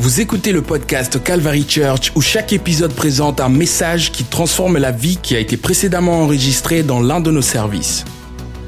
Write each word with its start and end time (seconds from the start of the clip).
Vous 0.00 0.22
écoutez 0.22 0.52
le 0.52 0.62
podcast 0.62 1.22
Calvary 1.22 1.66
Church 1.68 2.10
où 2.16 2.22
chaque 2.22 2.54
épisode 2.54 2.94
présente 2.94 3.38
un 3.38 3.50
message 3.50 4.10
qui 4.12 4.24
transforme 4.24 4.78
la 4.78 4.92
vie 4.92 5.18
qui 5.18 5.36
a 5.36 5.38
été 5.38 5.58
précédemment 5.58 6.22
enregistrée 6.22 6.82
dans 6.82 7.02
l'un 7.02 7.20
de 7.20 7.30
nos 7.30 7.42
services. 7.42 8.06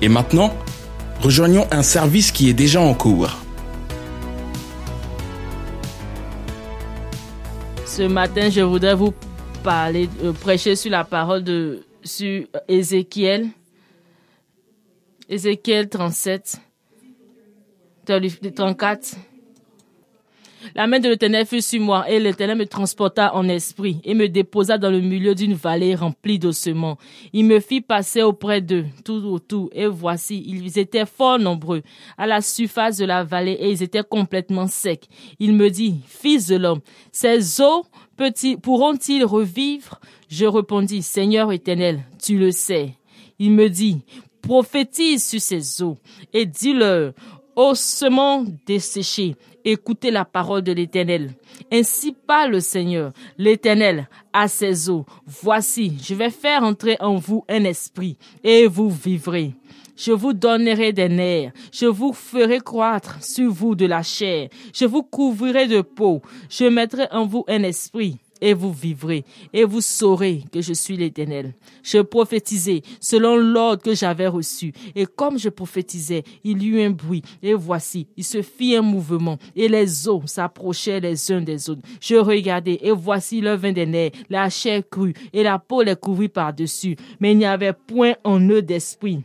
Et 0.02 0.10
maintenant, 0.10 0.54
rejoignons 1.22 1.66
un 1.70 1.82
service 1.82 2.32
qui 2.32 2.50
est 2.50 2.52
déjà 2.52 2.82
en 2.82 2.92
cours. 2.92 3.38
Ce 7.86 8.02
matin, 8.02 8.50
je 8.50 8.60
voudrais 8.60 8.94
vous 8.94 9.14
parler, 9.64 10.10
euh, 10.22 10.32
prêcher 10.34 10.76
sur 10.76 10.90
la 10.90 11.02
parole 11.02 11.42
de 11.42 11.80
sur 12.04 12.44
Ézéchiel. 12.68 13.46
Ézéchiel 15.30 15.88
37, 15.88 16.60
34. 18.04 19.16
La 20.74 20.86
main 20.86 21.00
de 21.00 21.08
l'Éternel 21.08 21.46
fut 21.46 21.60
sur 21.60 21.80
moi, 21.80 22.08
et 22.08 22.20
l'Éternel 22.20 22.58
me 22.58 22.66
transporta 22.66 23.34
en 23.34 23.48
esprit, 23.48 24.00
et 24.04 24.14
me 24.14 24.28
déposa 24.28 24.78
dans 24.78 24.90
le 24.90 25.00
milieu 25.00 25.34
d'une 25.34 25.54
vallée 25.54 25.94
remplie 25.94 26.38
d'ossements. 26.38 26.98
Il 27.32 27.44
me 27.46 27.60
fit 27.60 27.80
passer 27.80 28.22
auprès 28.22 28.60
d'eux, 28.60 28.86
tout 29.04 29.24
autour, 29.26 29.70
et 29.72 29.86
voici, 29.86 30.42
ils 30.46 30.78
étaient 30.78 31.06
fort 31.06 31.38
nombreux, 31.38 31.82
à 32.16 32.26
la 32.26 32.40
surface 32.40 32.96
de 32.98 33.04
la 33.04 33.24
vallée, 33.24 33.58
et 33.60 33.70
ils 33.70 33.82
étaient 33.82 34.02
complètement 34.02 34.66
secs. 34.66 35.08
Il 35.38 35.54
me 35.54 35.68
dit, 35.68 36.00
Fils 36.06 36.46
de 36.46 36.56
l'homme, 36.56 36.80
ces 37.10 37.60
eaux 37.60 37.84
pourront-ils 38.62 39.24
revivre? 39.24 40.00
Je 40.28 40.46
répondis, 40.46 41.02
Seigneur 41.02 41.52
éternel, 41.52 42.04
tu 42.22 42.38
le 42.38 42.52
sais. 42.52 42.94
Il 43.38 43.52
me 43.52 43.68
dit, 43.68 44.02
prophétise 44.40 45.26
sur 45.26 45.40
ces 45.40 45.82
eaux, 45.82 45.98
et 46.32 46.46
dis-leur, 46.46 47.12
ossements 47.56 48.44
desséchés, 48.66 49.36
écoutez 49.64 50.10
la 50.10 50.24
parole 50.24 50.62
de 50.62 50.72
l'Éternel. 50.72 51.32
Ainsi 51.70 52.12
parle 52.12 52.52
le 52.52 52.60
Seigneur, 52.60 53.12
l'Éternel, 53.38 54.08
à 54.32 54.48
ses 54.48 54.88
eaux. 54.88 55.06
Voici, 55.26 55.96
je 56.02 56.14
vais 56.14 56.30
faire 56.30 56.62
entrer 56.62 56.96
en 57.00 57.16
vous 57.16 57.44
un 57.48 57.64
esprit, 57.64 58.16
et 58.42 58.66
vous 58.66 58.90
vivrez. 58.90 59.54
Je 59.96 60.12
vous 60.12 60.32
donnerai 60.32 60.92
des 60.92 61.08
nerfs, 61.08 61.52
je 61.70 61.86
vous 61.86 62.12
ferai 62.12 62.60
croître 62.60 63.22
sur 63.22 63.52
vous 63.52 63.74
de 63.74 63.86
la 63.86 64.02
chair, 64.02 64.48
je 64.74 64.86
vous 64.86 65.02
couvrirai 65.02 65.68
de 65.68 65.82
peau, 65.82 66.22
je 66.48 66.64
mettrai 66.64 67.06
en 67.10 67.26
vous 67.26 67.44
un 67.46 67.62
esprit, 67.62 68.16
et 68.42 68.52
vous 68.52 68.72
vivrez, 68.72 69.24
et 69.54 69.64
vous 69.64 69.80
saurez 69.80 70.42
que 70.52 70.60
je 70.60 70.74
suis 70.74 70.96
l'Éternel. 70.96 71.54
Je 71.82 71.98
prophétisais 71.98 72.82
selon 73.00 73.36
l'ordre 73.36 73.82
que 73.82 73.94
j'avais 73.94 74.26
reçu, 74.26 74.72
et 74.94 75.06
comme 75.06 75.38
je 75.38 75.48
prophétisais, 75.48 76.24
il 76.44 76.62
y 76.62 76.66
eut 76.66 76.82
un 76.82 76.90
bruit, 76.90 77.22
et 77.42 77.54
voici, 77.54 78.08
il 78.16 78.24
se 78.24 78.42
fit 78.42 78.76
un 78.76 78.82
mouvement, 78.82 79.38
et 79.56 79.68
les 79.68 80.08
eaux 80.08 80.22
s'approchaient 80.26 81.00
les 81.00 81.32
uns 81.32 81.40
des 81.40 81.70
autres. 81.70 81.82
Je 82.00 82.16
regardais, 82.16 82.80
et 82.82 82.90
voici 82.90 83.40
le 83.40 83.54
vin 83.54 83.72
des 83.72 83.86
nerfs, 83.86 84.10
la 84.28 84.50
chair 84.50 84.82
crue, 84.90 85.14
et 85.32 85.44
la 85.44 85.60
peau 85.60 85.82
les 85.82 85.96
couvrit 85.96 86.28
par-dessus, 86.28 86.96
mais 87.20 87.32
il 87.32 87.38
n'y 87.38 87.46
avait 87.46 87.72
point 87.72 88.14
en 88.24 88.40
eux 88.40 88.62
d'esprit. 88.62 89.22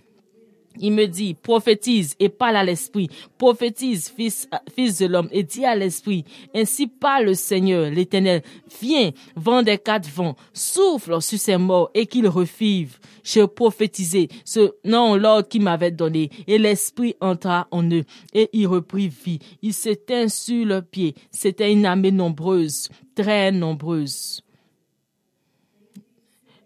Il 0.80 0.94
me 0.94 1.06
dit, 1.06 1.34
prophétise 1.34 2.16
et 2.20 2.30
parle 2.30 2.58
à 2.58 2.64
l'esprit. 2.64 3.10
Prophétise, 3.38 4.10
fils, 4.10 4.48
fils 4.74 5.00
de 5.00 5.08
l'homme, 5.08 5.30
et 5.32 5.44
dis 5.44 5.66
à 5.66 5.76
l'esprit. 5.76 6.26
Ainsi 6.54 6.88
parle 6.88 7.26
le 7.26 7.34
Seigneur, 7.34 7.90
l'éternel. 7.90 8.42
Viens, 8.82 9.12
vent 9.36 9.64
des 9.64 9.78
quatre 9.78 10.10
vents, 10.10 10.36
souffle 10.54 11.22
sur 11.22 11.40
ces 11.40 11.58
morts 11.58 11.90
et 11.94 12.06
qu'ils 12.06 12.28
revivent. 12.28 13.00
Je 13.24 13.42
prophétisais 13.42 14.28
ce 14.46 14.74
nom 14.86 15.16
l'ordre 15.16 15.48
qui 15.48 15.60
m'avait 15.60 15.92
donné 15.92 16.30
et 16.48 16.58
l'esprit 16.58 17.16
entra 17.20 17.68
en 17.72 17.84
eux 17.92 18.04
et 18.34 18.50
il 18.54 18.68
reprit 18.68 19.10
vie. 19.10 19.40
Il 19.62 19.74
s'éteint 19.74 20.28
sur 20.30 20.66
leurs 20.66 20.86
pieds. 20.86 21.16
C'était 21.32 21.72
une 21.72 21.86
armée 21.86 22.12
nombreuse, 22.12 22.90
très 23.16 23.52
nombreuse. 23.52 24.42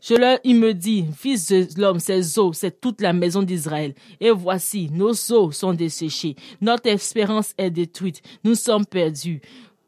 Je 0.01 0.16
leur, 0.16 0.39
il 0.44 0.56
me 0.56 0.73
dit, 0.73 1.06
fils 1.16 1.47
de 1.50 1.67
l'homme, 1.79 2.00
ces 2.00 2.39
eaux, 2.39 2.53
c'est 2.53 2.81
toute 2.81 3.01
la 3.01 3.13
maison 3.13 3.44
d'Israël. 3.44 3.94
Et 4.19 4.31
voici, 4.31 4.89
nos 4.91 5.13
eaux 5.31 5.51
sont 5.51 5.73
desséchées. 5.73 6.35
Notre 6.59 6.88
espérance 6.88 7.53
est 7.57 7.69
détruite. 7.69 8.22
Nous 8.44 8.56
sommes 8.56 8.85
perdus. 8.85 9.41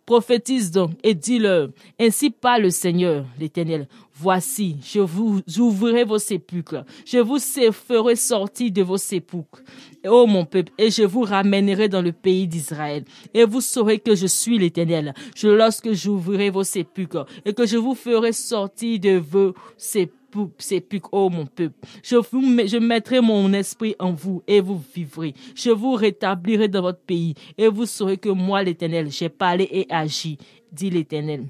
Prophétise 0.06 0.69
donc 0.69 0.91
et 1.02 1.13
dis-leur, 1.13 1.69
ainsi 2.00 2.29
parle 2.29 2.63
le 2.63 2.69
Seigneur, 2.69 3.25
l'Éternel. 3.40 3.88
Voici, 4.16 4.78
je 4.84 5.00
vous 5.00 5.41
ouvrirai 5.57 6.03
vos 6.03 6.19
sépulcres, 6.19 6.85
je 7.06 7.18
vous 7.18 7.40
ferai 7.40 8.16
sortir 8.16 8.72
de 8.72 8.84
vos 8.84 8.97
sépulcres, 8.97 9.63
ô 10.06 10.28
mon 10.28 10.46
peuple, 10.46 10.72
et 10.78 10.91
je 10.91 11.03
vous 11.03 11.22
ramènerai 11.22 11.90
dans 11.90 12.01
le 12.01 12.12
pays 12.12 12.47
d'Israël. 12.47 13.06
Et 13.34 13.44
vous 13.44 13.62
saurez 13.62 14.00
que 14.00 14.16
je 14.16 14.28
suis 14.28 14.59
l'Éternel, 14.59 15.13
je, 15.35 15.47
lorsque 15.47 15.94
j'ouvrirai 15.94 16.52
vos 16.52 16.63
sépulcres, 16.63 17.25
et 17.44 17.53
que 17.53 17.66
je 17.66 17.78
vous 17.78 17.96
ferai 17.96 18.34
sortir 18.34 19.00
de 19.00 19.18
vos 19.18 19.53
sépulcres 19.78 20.23
sépulcre, 20.57 21.09
ô 21.12 21.29
mon 21.29 21.46
peuple. 21.46 21.75
Je, 22.03 22.16
vous, 22.16 22.41
je 22.68 22.78
mettrai 22.78 23.22
mon 23.22 23.53
esprit 23.53 23.96
en 24.00 24.12
vous 24.12 24.41
et 24.47 24.62
vous 24.62 24.81
vivrez. 24.96 25.34
Je 25.56 25.69
vous 25.69 25.94
rétablirai 25.94 26.68
dans 26.68 26.81
votre 26.81 27.02
pays 27.02 27.35
et 27.57 27.68
vous 27.68 27.85
saurez 27.85 28.18
que 28.18 28.29
moi, 28.29 28.63
l'Éternel, 28.63 29.12
j'ai 29.12 29.29
parlé 29.29 29.68
et 29.72 29.85
agi, 29.90 30.38
dit 30.72 30.90
l'Éternel. 30.90 31.46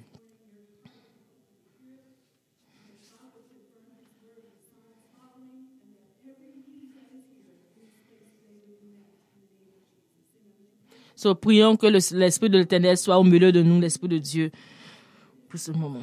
So, 11.23 11.35
prions 11.35 11.77
que 11.77 11.87
l'Esprit 11.87 12.49
de 12.49 12.57
l'Éternel 12.57 12.97
soit 12.97 13.17
au 13.17 13.23
milieu 13.23 13.53
de 13.53 13.63
nous, 13.63 13.79
l'Esprit 13.79 14.09
de 14.09 14.17
Dieu, 14.17 14.51
pour 15.47 15.57
ce 15.57 15.71
moment. 15.71 16.01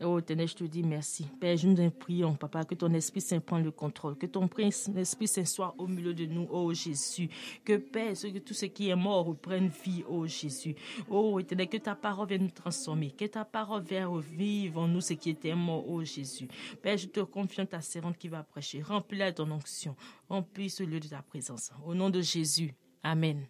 Oh, 0.00 0.20
Éternel, 0.20 0.46
je 0.46 0.54
te 0.54 0.62
dis 0.62 0.84
merci. 0.84 1.26
Père, 1.40 1.56
je 1.56 1.66
nous 1.66 1.90
prions, 1.90 2.34
Papa, 2.36 2.62
que 2.62 2.76
ton 2.76 2.94
Esprit 2.94 3.20
Saint 3.20 3.40
prenne 3.40 3.64
le 3.64 3.72
contrôle, 3.72 4.16
que 4.16 4.26
ton 4.26 4.48
Esprit 4.96 5.26
Saint 5.26 5.44
soit 5.44 5.74
au 5.78 5.88
milieu 5.88 6.14
de 6.14 6.26
nous, 6.26 6.46
oh 6.48 6.72
Jésus. 6.72 7.28
Que 7.64 7.76
Père, 7.76 8.12
que 8.12 8.38
tout 8.38 8.54
ce 8.54 8.66
qui 8.66 8.90
est 8.90 8.94
mort 8.94 9.26
reprenne 9.26 9.68
vie, 9.84 10.04
oh 10.08 10.28
Jésus. 10.28 10.76
Oh, 11.10 11.40
Éternel, 11.40 11.68
que 11.68 11.78
ta 11.78 11.96
parole 11.96 12.28
vienne 12.28 12.42
nous 12.42 12.50
transformer, 12.50 13.10
que 13.10 13.24
ta 13.24 13.44
parole 13.44 13.82
vienne 13.82 14.04
revivre 14.04 14.78
en 14.78 14.86
nous 14.86 15.00
ce 15.00 15.14
qui 15.14 15.30
était 15.30 15.56
mort, 15.56 15.84
oh 15.88 16.04
Jésus. 16.04 16.46
Père, 16.80 16.96
je 16.96 17.08
te 17.08 17.18
confie 17.18 17.66
ta 17.66 17.80
servante 17.80 18.16
qui 18.16 18.28
va 18.28 18.44
prêcher. 18.44 18.80
Remplis-la 18.80 19.32
ton 19.32 19.50
onction. 19.50 19.96
Remplis 20.28 20.70
ce 20.70 20.84
lieu 20.84 21.00
de 21.00 21.08
ta 21.08 21.22
présence. 21.22 21.72
Au 21.84 21.96
nom 21.96 22.10
de 22.10 22.20
Jésus. 22.20 22.72
Amen. 23.04 23.46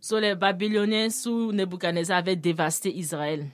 So, 0.00 0.20
les 0.20 0.36
Babyloniens 0.36 1.10
sous 1.10 1.50
Nebuchadnezzar 1.50 2.18
avaient 2.18 2.36
dévasté 2.36 2.96
Israël. 2.96 3.44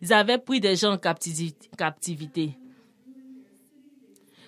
Ils 0.00 0.12
avaient 0.14 0.38
pris 0.38 0.58
des 0.58 0.74
gens 0.74 0.94
en 0.94 0.98
captivité. 0.98 2.58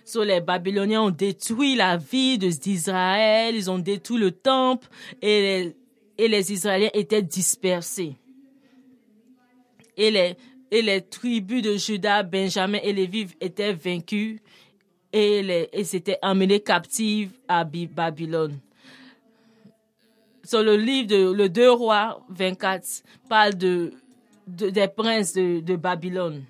So, 0.06 0.24
les 0.24 0.40
Babyloniens 0.40 1.02
ont 1.02 1.10
détruit 1.10 1.76
la 1.76 1.98
vie 1.98 2.38
d'Israël, 2.38 3.54
ils 3.54 3.70
ont 3.70 3.78
détruit 3.78 4.18
le 4.18 4.30
temple 4.30 4.88
et 5.20 5.74
les, 6.18 6.36
et 6.38 6.52
Israéliens 6.52 6.90
étaient 6.94 7.22
dispersés. 7.22 8.16
Et 9.98 10.10
les, 10.10 10.36
et 10.70 10.80
les 10.80 11.02
tribus 11.02 11.62
de 11.62 11.76
Juda, 11.76 12.22
Benjamin 12.22 12.78
et 12.82 12.94
Lévi 12.94 13.26
étaient 13.40 13.74
vaincus 13.74 14.40
et, 15.12 15.42
les, 15.42 15.68
et 15.72 15.84
s'étaient 15.84 16.18
emmenés 16.22 16.60
captifs 16.60 17.30
à 17.48 17.64
Babylone 17.64 18.58
sur 20.50 20.64
le 20.64 20.76
livre 20.76 21.06
de 21.06 21.32
le 21.32 21.48
2 21.48 21.70
rois 21.70 22.20
24 22.30 23.04
parle 23.28 23.54
de, 23.54 23.92
des 24.48 24.88
princes 24.88 25.32
de, 25.32 25.60
de, 25.60 25.76
Babylone. 25.76 26.44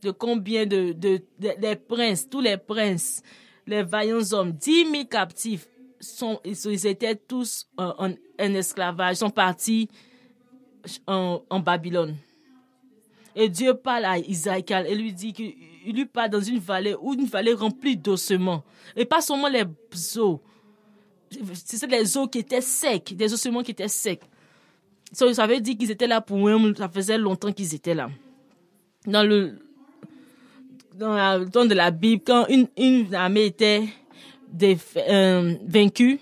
De 0.00 0.10
combien 0.10 0.64
de, 0.64 0.92
de, 0.92 1.20
des 1.38 1.76
princes, 1.76 2.26
tous 2.28 2.40
les 2.40 2.56
princes, 2.56 3.22
les 3.66 3.82
vaillants 3.82 4.32
hommes, 4.32 4.52
10 4.52 4.90
000 4.90 5.04
captifs, 5.04 5.66
sont, 6.00 6.40
ils 6.44 6.86
étaient 6.86 7.16
tous 7.16 7.66
en, 7.76 7.92
en, 7.98 8.14
esclavage, 8.38 9.16
sont 9.16 9.30
partis 9.30 9.90
en, 11.06 11.42
en, 11.50 11.60
Babylone. 11.60 12.16
Et 13.34 13.50
Dieu 13.50 13.74
parle 13.74 14.06
à 14.06 14.16
Isaac 14.16 14.70
et 14.70 14.94
lui 14.94 15.12
dit 15.12 15.34
qu'il 15.88 15.96
lui 15.96 16.06
parle 16.06 16.30
dans 16.30 16.40
une 16.40 16.58
vallée 16.58 16.94
ou 17.00 17.14
une 17.14 17.24
vallée 17.24 17.54
remplie 17.54 17.96
d'ossements. 17.96 18.62
Et 18.94 19.06
pas 19.06 19.22
seulement 19.22 19.48
les 19.48 19.64
eaux, 20.18 20.40
c'est 21.54 21.86
les 21.90 22.16
eaux 22.18 22.28
qui 22.28 22.40
étaient 22.40 22.60
secs, 22.60 23.14
des 23.14 23.32
ossements 23.32 23.62
qui 23.62 23.70
étaient 23.70 23.88
secs. 23.88 24.20
Ça, 25.12 25.46
veut 25.46 25.60
dire 25.60 25.76
qu'ils 25.78 25.90
étaient 25.90 26.06
là 26.06 26.20
pour 26.20 26.46
eux, 26.46 26.74
ça 26.76 26.90
faisait 26.90 27.16
longtemps 27.16 27.52
qu'ils 27.52 27.74
étaient 27.74 27.94
là. 27.94 28.10
Dans 29.06 29.22
le 29.22 29.58
dans 30.94 31.48
temps 31.48 31.64
de 31.64 31.74
la 31.74 31.90
Bible, 31.90 32.22
quand 32.26 32.46
une, 32.48 33.14
armée 33.14 33.46
était 33.46 33.84
euh, 35.08 35.54
vaincue, 35.64 36.18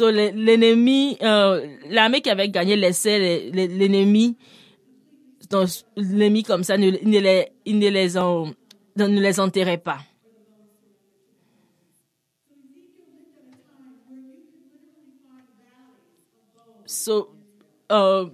l'ennemi, 0.00 1.18
euh, 1.20 1.66
l'armée 1.90 2.22
qui 2.22 2.30
avait 2.30 2.48
gagné 2.48 2.76
laissait 2.76 3.50
l'ennemi, 3.52 4.36
dans 5.50 5.64
les 5.96 6.30
mis 6.30 6.42
comme 6.42 6.64
ça, 6.64 6.76
ne, 6.76 6.90
ne 6.90 7.18
les, 7.18 7.48
ne 7.66 7.88
les, 7.88 8.16
en, 8.16 8.46
ne 8.96 9.20
les 9.20 9.40
enterrait 9.40 9.78
pas. 9.78 9.98
So, 16.86 17.30
euh, 17.90 18.26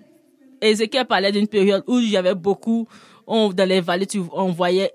Ézéchiel 0.61 1.07
parlait 1.07 1.33
d'une 1.33 1.49
période 1.49 1.85
où 1.87 1.99
il 1.99 2.11
y 2.11 2.17
avait 2.17 2.35
beaucoup, 2.35 2.87
dans 3.27 3.69
les 3.69 3.81
vallées, 3.81 4.07
tu, 4.07 4.21
on 4.33 4.53
voyait 4.53 4.93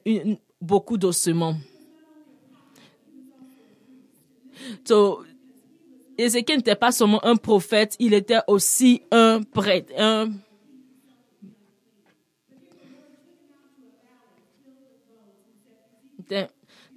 beaucoup 0.62 0.98
d'ossements. 0.98 1.56
So, 4.88 5.24
Ézéchiel 6.18 6.58
n'était 6.58 6.76
pas 6.76 6.92
seulement 6.92 7.24
un 7.26 7.36
prophète, 7.36 7.96
il 8.00 8.14
était 8.14 8.40
aussi 8.48 9.02
un 9.12 9.42
prêtre, 9.42 9.92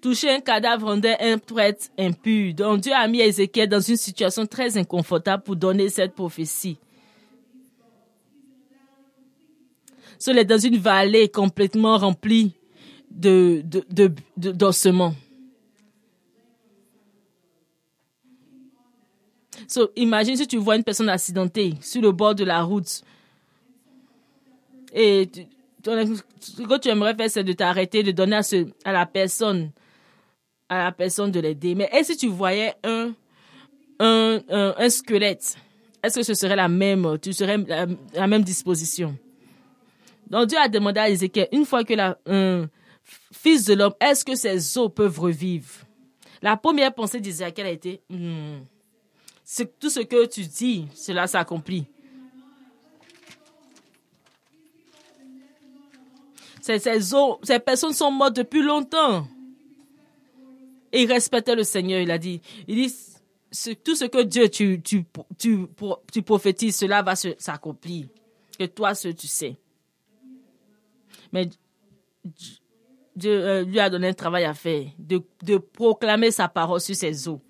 Toucher 0.01 0.31
un 0.31 0.41
cadavre 0.41 0.87
rendait 0.87 1.17
un 1.21 1.39
prêtre 1.39 1.87
impur. 1.99 2.55
Donc 2.55 2.81
Dieu 2.81 2.93
a 2.93 3.07
mis 3.09 3.21
Ézéchiel 3.21 3.69
dans 3.69 3.81
une 3.81 3.97
situation 3.97 4.47
très 4.47 4.77
inconfortable 4.79 5.43
pour 5.43 5.57
donner 5.57 5.89
cette 5.89 6.15
prophétie. 6.15 6.79
Est 10.27 10.45
dans 10.45 10.59
une 10.59 10.79
vallée 10.79 11.29
complètement 11.29 11.97
remplie 11.97 12.53
de, 13.11 13.63
d'ossements. 14.37 15.15
So, 19.67 19.91
imagine 19.97 20.37
si 20.37 20.47
tu 20.47 20.57
vois 20.57 20.77
une 20.77 20.85
personne 20.85 21.09
accidentée 21.09 21.75
sur 21.81 22.01
le 22.01 22.11
bord 22.13 22.35
de 22.35 22.45
la 22.45 22.63
route 22.63 23.03
et 24.95 25.29
ce 26.41 26.63
que 26.63 26.79
tu 26.79 26.89
aimerais 26.89 27.15
faire, 27.15 27.31
c'est 27.31 27.45
de 27.45 27.53
t'arrêter, 27.53 28.03
de 28.03 28.11
donner 28.11 28.41
à, 28.85 28.93
la 28.93 29.07
personne, 29.07 29.71
à 30.69 30.85
la 30.85 30.93
personne 30.93 31.31
de 31.31 31.41
l'aider. 31.41 31.75
Mais 31.75 31.89
est-ce 31.93 32.13
que 32.13 32.19
tu 32.19 32.29
voyais 32.29 32.75
un, 32.85 33.13
un, 34.01 34.41
un, 34.49 34.91
squelette, 34.91 35.57
est-ce 36.03 36.19
que 36.19 36.23
ce 36.23 36.35
serait 36.35 36.57
la 36.57 36.69
même, 36.69 37.19
tu 37.21 37.33
serais 37.33 37.59
la, 38.15 38.27
même 38.27 38.43
disposition? 38.43 39.17
Donc 40.29 40.49
Dieu 40.49 40.59
a 40.59 40.69
demandé 40.69 41.01
à 41.01 41.09
Ézéchiel, 41.09 41.49
une 41.53 41.65
fois 41.65 41.85
que 41.85 41.95
la, 41.95 42.19
un 42.27 42.67
fils 43.33 43.65
de 43.65 43.75
l'homme, 43.75 43.95
est-ce 44.01 44.25
que 44.25 44.35
ses 44.35 44.79
os 44.79 44.91
peuvent 44.95 45.19
revivre? 45.19 45.71
La 46.43 46.57
première 46.57 46.95
pensée 46.95 47.21
d'Ézéchiel 47.21 47.67
a 47.67 47.71
été, 47.71 48.03
hmm, 48.11 48.59
tout 49.81 49.91
ce 49.91 50.01
que 50.01 50.27
tu 50.27 50.43
dis, 50.43 50.87
cela 50.95 51.27
s'accomplit. 51.27 51.87
Ces, 56.77 57.01
ces, 57.43 57.59
personnes 57.61 57.95
sont 57.95 58.11
mortes 58.11 58.37
depuis 58.37 58.63
longtemps. 58.63 59.27
Et 60.93 61.03
il 61.03 61.11
respectait 61.11 61.55
le 61.55 61.65
Seigneur. 61.65 62.01
Il 62.01 62.11
a 62.11 62.19
dit, 62.19 62.43
il 62.67 62.77
dit, 62.77 62.95
tout 63.83 63.95
ce 63.95 64.05
que 64.05 64.23
Dieu, 64.23 64.51
tu, 64.51 64.83
tu, 64.83 65.07
tu, 65.39 65.67
tu 66.13 66.23
prophétises, 66.23 66.77
cela 66.77 67.01
va 67.01 67.17
s'accomplir. 67.17 68.09
Que 68.59 68.67
toi, 68.67 68.95
ce 68.95 69.09
tu 69.09 69.27
sais. 69.27 69.57
Mais 71.33 71.49
Dieu 73.17 73.33
euh, 73.33 73.65
lui 73.65 73.81
a 73.81 73.89
donné 73.89 74.09
un 74.09 74.15
travail 74.15 74.45
à 74.45 74.53
faire, 74.53 74.85
de, 74.99 75.23
de 75.43 75.57
proclamer 75.57 76.31
sa 76.31 76.49
parole 76.49 76.81
sur 76.81 76.95
ses 76.95 77.29
eaux. 77.29 77.41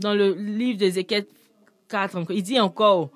Dans 0.00 0.12
le 0.14 0.34
livre 0.34 0.78
d'Ézéchiel 0.78 1.26
4, 1.88 2.32
il 2.32 2.42
dit 2.42 2.58
encore, 2.58 3.10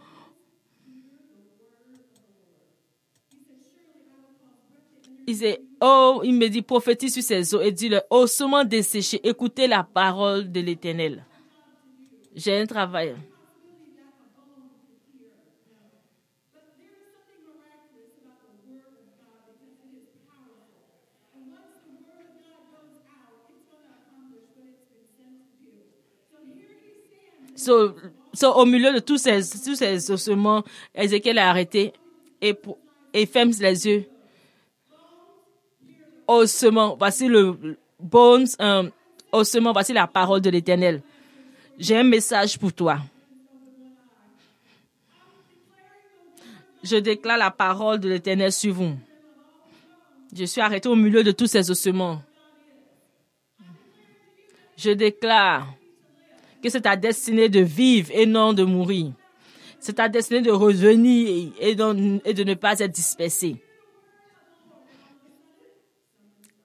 il 5.30 5.58
oh, 5.80 6.20
il 6.24 6.34
me 6.34 6.48
dit, 6.48 6.62
prophétise 6.62 7.14
sur 7.14 7.22
ses 7.22 7.54
eaux 7.54 7.60
et 7.60 7.72
dit-le, 7.72 8.00
ossements 8.10 8.64
desséchés, 8.64 9.20
écoutez 9.22 9.66
la 9.66 9.82
parole 9.82 10.50
de 10.50 10.60
l'Éternel. 10.60 11.24
J'ai 12.34 12.58
un 12.58 12.66
travail. 12.66 13.14
So, 27.56 27.94
au 28.54 28.64
milieu 28.64 28.92
de 28.94 29.00
tous 29.00 29.18
ces, 29.18 29.40
tous 29.62 29.74
ces 29.74 30.10
ossements, 30.10 30.64
Ézéchiel 30.94 31.38
a 31.38 31.50
arrêté 31.50 31.92
et, 32.40 32.54
et 33.12 33.26
ferme 33.26 33.50
les 33.60 33.86
yeux 33.86 34.06
voici 36.98 37.28
le 37.28 37.76
bones, 37.98 38.46
euh, 38.60 38.88
ossements, 39.32 39.72
voici 39.72 39.92
la 39.92 40.06
parole 40.06 40.40
de 40.40 40.50
l'Éternel. 40.50 41.02
J'ai 41.78 41.96
un 41.96 42.04
message 42.04 42.58
pour 42.58 42.72
toi. 42.72 42.98
Je 46.82 46.96
déclare 46.96 47.38
la 47.38 47.50
parole 47.50 48.00
de 48.00 48.08
l'Éternel 48.08 48.52
sur 48.52 48.74
vous. 48.74 48.96
Je 50.34 50.44
suis 50.44 50.60
arrêté 50.60 50.88
au 50.88 50.94
milieu 50.94 51.22
de 51.22 51.32
tous 51.32 51.46
ces 51.46 51.70
ossements. 51.70 52.22
Je 54.76 54.90
déclare 54.90 55.66
que 56.62 56.68
c'est 56.68 56.82
ta 56.82 56.96
destinée 56.96 57.48
de 57.48 57.60
vivre 57.60 58.10
et 58.12 58.26
non 58.26 58.52
de 58.52 58.62
mourir. 58.62 59.12
C'est 59.78 59.94
ta 59.94 60.08
destinée 60.08 60.42
de 60.42 60.50
revenir 60.50 61.52
et 61.58 61.74
de 61.74 62.44
ne 62.44 62.54
pas 62.54 62.78
être 62.78 62.92
dispersé. 62.92 63.56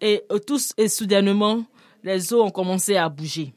Et 0.02 0.24
euh, 0.32 0.40
tous, 0.40 0.74
et 0.78 0.88
soudainement, 0.88 1.64
les 2.04 2.34
eaux 2.34 2.44
ont 2.44 2.52
commencé 2.52 2.96
à 2.96 3.10
bouger. 3.10 3.54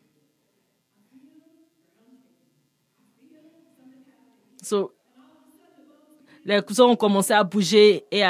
les 6.45 6.61
eaux 6.81 6.89
ont 6.89 6.97
commencé 6.97 7.33
à 7.33 7.45
bouger 7.45 8.05
et 8.11 8.23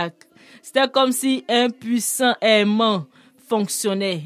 c'était 0.62 0.88
comme 0.88 1.12
si 1.12 1.44
un 1.48 1.70
puissant 1.70 2.34
aimant 2.40 3.06
fonctionnait. 3.48 4.22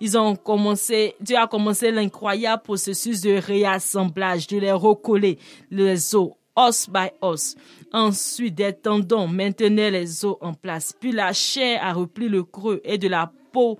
Ils 0.00 0.18
ont 0.18 0.36
commencé, 0.36 1.14
Dieu 1.20 1.36
a 1.36 1.46
commencé 1.46 1.90
l'incroyable 1.90 2.62
processus 2.62 3.20
de 3.20 3.36
réassemblage, 3.36 4.46
de 4.46 4.58
les 4.58 4.72
recoller 4.72 5.38
les 5.70 6.14
os, 6.14 6.32
os 6.56 6.88
by 6.88 7.10
os. 7.20 7.56
Ensuite, 7.92 8.54
des 8.54 8.72
tendons 8.72 9.28
maintenaient 9.28 9.90
les 9.90 10.24
os 10.24 10.36
en 10.40 10.54
place. 10.54 10.92
Puis 10.98 11.12
la 11.12 11.32
chair 11.32 11.80
a 11.82 11.92
repris 11.92 12.28
le 12.28 12.42
creux 12.42 12.80
et 12.84 12.98
de 12.98 13.08
la 13.08 13.32
peau 13.52 13.78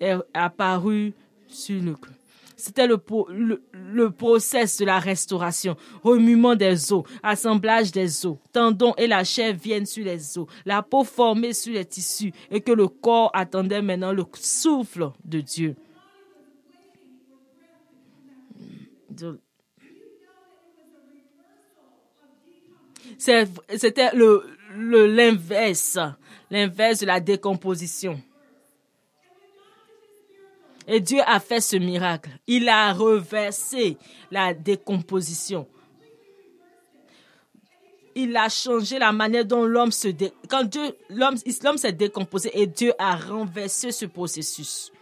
est 0.00 0.16
apparue 0.34 1.14
sur 1.48 1.82
le 1.82 1.94
creux. 1.94 2.12
C'était 2.56 2.86
le, 2.86 2.96
le, 3.30 3.60
le, 3.72 4.10
process 4.12 4.78
de 4.78 4.84
la 4.84 5.00
restauration. 5.00 5.76
Remuement 6.04 6.54
des 6.54 6.92
os, 6.92 7.02
assemblage 7.20 7.90
des 7.90 8.24
os, 8.24 8.36
tendons 8.52 8.94
et 8.96 9.08
la 9.08 9.24
chair 9.24 9.52
viennent 9.52 9.84
sur 9.84 10.04
les 10.04 10.38
os, 10.38 10.46
la 10.64 10.80
peau 10.80 11.02
formée 11.02 11.54
sur 11.54 11.72
les 11.72 11.84
tissus 11.84 12.32
et 12.52 12.60
que 12.60 12.70
le 12.70 12.86
corps 12.86 13.32
attendait 13.34 13.82
maintenant 13.82 14.12
le 14.12 14.24
souffle 14.34 15.10
de 15.24 15.40
Dieu. 15.40 15.74
C'était 23.18 24.10
l'inverse, 24.74 25.98
l'inverse 26.50 27.00
de 27.00 27.06
la 27.06 27.20
décomposition. 27.20 28.20
Et 30.86 31.00
Dieu 31.00 31.20
a 31.24 31.38
fait 31.40 31.60
ce 31.60 31.76
miracle. 31.76 32.30
Il 32.46 32.68
a 32.68 32.92
reversé 32.92 33.96
la 34.30 34.52
décomposition. 34.52 35.66
Il 38.14 38.36
a 38.36 38.48
changé 38.48 38.98
la 38.98 39.12
manière 39.12 39.44
dont 39.44 39.64
l'homme 39.64 39.92
se 39.92 40.08
dé... 40.08 40.32
l'homme 41.08 41.78
s'est 41.78 41.92
décomposé 41.92 42.50
et 42.52 42.66
Dieu 42.66 42.92
a 42.98 43.16
renversé 43.16 43.90
ce 43.90 44.04
processus. 44.06 44.92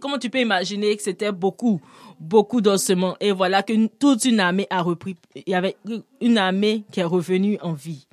Comment 0.00 0.18
tu 0.18 0.30
peux 0.30 0.40
imaginer 0.40 0.96
que 0.96 1.02
c'était 1.02 1.32
beaucoup, 1.32 1.80
beaucoup 2.18 2.60
d'ossements. 2.60 3.16
Et 3.20 3.32
voilà 3.32 3.62
que 3.62 3.86
toute 3.86 4.24
une 4.24 4.40
armée 4.40 4.66
a 4.70 4.82
repris. 4.82 5.16
Il 5.34 5.42
y 5.46 5.54
avait 5.54 5.76
une 6.20 6.38
armée 6.38 6.84
qui 6.90 7.00
est 7.00 7.04
revenue 7.04 7.58
en 7.62 7.72
vie. 7.72 8.06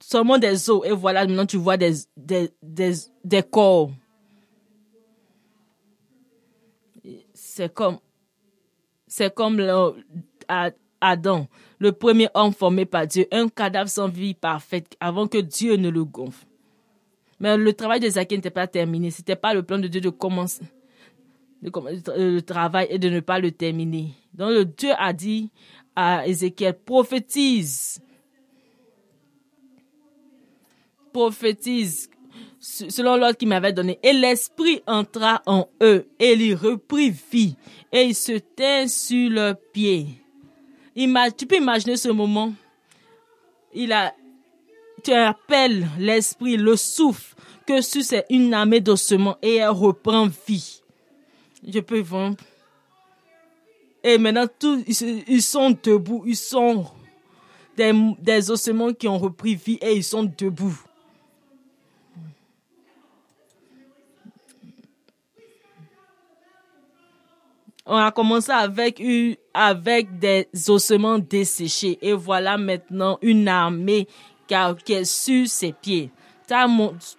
Seulement 0.00 0.38
des 0.38 0.68
os. 0.70 0.82
Et 0.84 0.92
voilà, 0.92 1.26
maintenant 1.26 1.46
tu 1.46 1.56
vois 1.56 1.76
des, 1.76 1.92
des, 2.16 2.50
des, 2.62 3.42
corps. 3.42 3.90
C'est 7.34 7.72
comme, 7.72 7.98
c'est 9.06 9.34
comme 9.34 9.60
Adam, 11.00 11.48
le 11.78 11.92
premier 11.92 12.28
homme 12.34 12.52
formé 12.52 12.84
par 12.84 13.06
Dieu, 13.06 13.26
un 13.32 13.48
cadavre 13.48 13.90
sans 13.90 14.08
vie 14.08 14.34
parfaite 14.34 14.96
avant 15.00 15.26
que 15.26 15.38
Dieu 15.38 15.76
ne 15.76 15.88
le 15.88 16.04
gonfle. 16.04 16.46
Mais 17.42 17.56
le 17.56 17.72
travail 17.72 17.98
de 17.98 18.06
n'était 18.06 18.50
pas 18.50 18.68
terminé. 18.68 19.10
Ce 19.10 19.18
n'était 19.18 19.36
pas 19.36 19.52
le 19.52 19.64
plan 19.64 19.78
de 19.78 19.88
Dieu 19.88 20.00
de 20.00 20.10
commencer 20.10 20.62
le 21.60 22.40
travail 22.40 22.86
et 22.88 22.98
de 22.98 23.08
ne 23.08 23.20
pas 23.20 23.38
le 23.38 23.50
terminer. 23.50 24.14
Donc 24.32 24.50
le 24.50 24.64
Dieu 24.64 24.90
a 24.96 25.12
dit 25.12 25.50
à 25.94 26.26
Ézéchiel, 26.26 26.78
prophétise. 26.78 28.00
Prophétise 31.12 32.08
selon 32.60 33.16
l'ordre 33.16 33.36
qu'il 33.36 33.48
m'avait 33.48 33.72
donné. 33.72 33.98
Et 34.04 34.12
l'esprit 34.12 34.80
entra 34.86 35.42
en 35.46 35.68
eux 35.82 36.06
et 36.20 36.34
il 36.34 36.54
reprit 36.54 37.10
vie 37.10 37.56
et 37.92 38.02
il 38.02 38.14
se 38.14 38.38
tint 38.38 38.86
sur 38.86 39.30
leurs 39.30 39.56
pieds. 39.72 40.06
tu 41.36 41.46
peux 41.46 41.56
imaginer 41.56 41.96
ce 41.96 42.08
moment? 42.08 42.52
Il 43.74 43.92
a, 43.92 44.14
tu 45.02 45.12
appelles 45.12 45.88
l'esprit, 45.98 46.56
le 46.56 46.76
souffle, 46.76 47.34
que 47.66 47.80
c'est 47.80 48.26
une 48.30 48.54
armée 48.54 48.80
d'ossements 48.80 49.36
et 49.42 49.56
elle 49.56 49.68
reprend 49.68 50.28
vie. 50.46 50.82
Je 51.66 51.80
peux 51.80 52.00
voir. 52.00 52.32
Et 54.02 54.18
maintenant, 54.18 54.46
tous, 54.58 54.82
ils 55.28 55.42
sont 55.42 55.76
debout. 55.82 56.24
Ils 56.26 56.36
sont 56.36 56.86
des, 57.76 57.92
des 58.18 58.50
ossements 58.50 58.92
qui 58.92 59.06
ont 59.06 59.18
repris 59.18 59.54
vie 59.54 59.78
et 59.80 59.94
ils 59.94 60.04
sont 60.04 60.24
debout. 60.24 60.78
On 67.84 67.96
a 67.96 68.12
commencé 68.12 68.50
avec, 68.52 69.02
avec 69.52 70.18
des 70.18 70.48
ossements 70.68 71.18
desséchés. 71.18 71.98
Et 72.00 72.12
voilà 72.12 72.56
maintenant 72.56 73.18
une 73.22 73.48
armée 73.48 74.06
qui, 74.46 74.54
qui 74.84 74.92
est 74.92 75.04
sur 75.04 75.46
ses 75.46 75.72
pieds. 75.72 76.10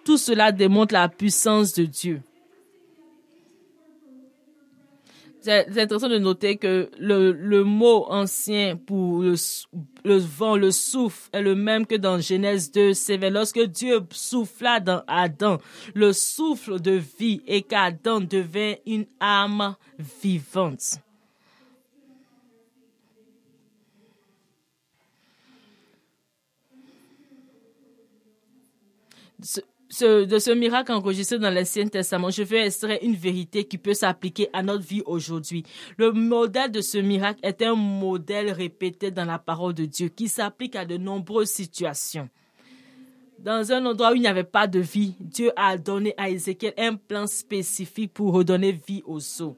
Tout 0.04 0.16
cela 0.16 0.52
démontre 0.52 0.94
la 0.94 1.08
puissance 1.08 1.72
de 1.74 1.84
Dieu. 1.84 2.22
c'est 5.44 5.78
intéressant 5.78 6.08
de 6.08 6.18
noter 6.18 6.56
que 6.56 6.90
le, 6.98 7.64
mot 7.64 8.06
ancien 8.08 8.76
pour 8.76 9.22
le, 9.22 10.16
vent, 10.16 10.56
le 10.56 10.70
souffle, 10.70 11.28
est 11.32 11.42
le 11.42 11.54
même 11.54 11.86
que 11.86 11.96
dans 11.96 12.18
Genèse 12.18 12.72
2, 12.72 12.94
7. 12.94 13.20
Lorsque 13.30 13.60
Dieu 13.60 14.00
souffla 14.10 14.80
dans 14.80 15.02
Adam, 15.06 15.58
le 15.94 16.14
souffle 16.14 16.80
de 16.80 16.92
vie 17.18 17.42
et 17.46 17.60
qu'Adam 17.60 18.20
devint 18.20 18.74
une 18.86 19.04
âme 19.20 19.76
vivante. 20.22 21.03
De 30.00 30.38
ce 30.38 30.50
miracle 30.50 30.92
enregistré 30.92 31.38
dans 31.38 31.50
l'Ancien 31.50 31.86
Testament, 31.86 32.30
je 32.30 32.42
veux 32.42 32.56
extraire 32.56 32.98
une 33.02 33.14
vérité 33.14 33.64
qui 33.64 33.78
peut 33.78 33.94
s'appliquer 33.94 34.48
à 34.52 34.62
notre 34.62 34.84
vie 34.84 35.02
aujourd'hui. 35.06 35.64
Le 35.98 36.12
modèle 36.12 36.70
de 36.70 36.80
ce 36.80 36.98
miracle 36.98 37.40
est 37.42 37.62
un 37.62 37.74
modèle 37.74 38.50
répété 38.50 39.10
dans 39.10 39.24
la 39.24 39.38
parole 39.38 39.74
de 39.74 39.84
Dieu 39.84 40.08
qui 40.08 40.28
s'applique 40.28 40.76
à 40.76 40.84
de 40.84 40.96
nombreuses 40.96 41.50
situations. 41.50 42.28
Dans 43.38 43.72
un 43.72 43.84
endroit 43.84 44.12
où 44.12 44.14
il 44.14 44.22
n'y 44.22 44.26
avait 44.26 44.42
pas 44.42 44.66
de 44.66 44.80
vie, 44.80 45.14
Dieu 45.20 45.52
a 45.56 45.76
donné 45.76 46.14
à 46.16 46.30
Ézéchiel 46.30 46.72
un 46.78 46.94
plan 46.94 47.26
spécifique 47.26 48.14
pour 48.14 48.32
redonner 48.32 48.72
vie 48.72 49.02
aux 49.04 49.20
eaux. 49.42 49.56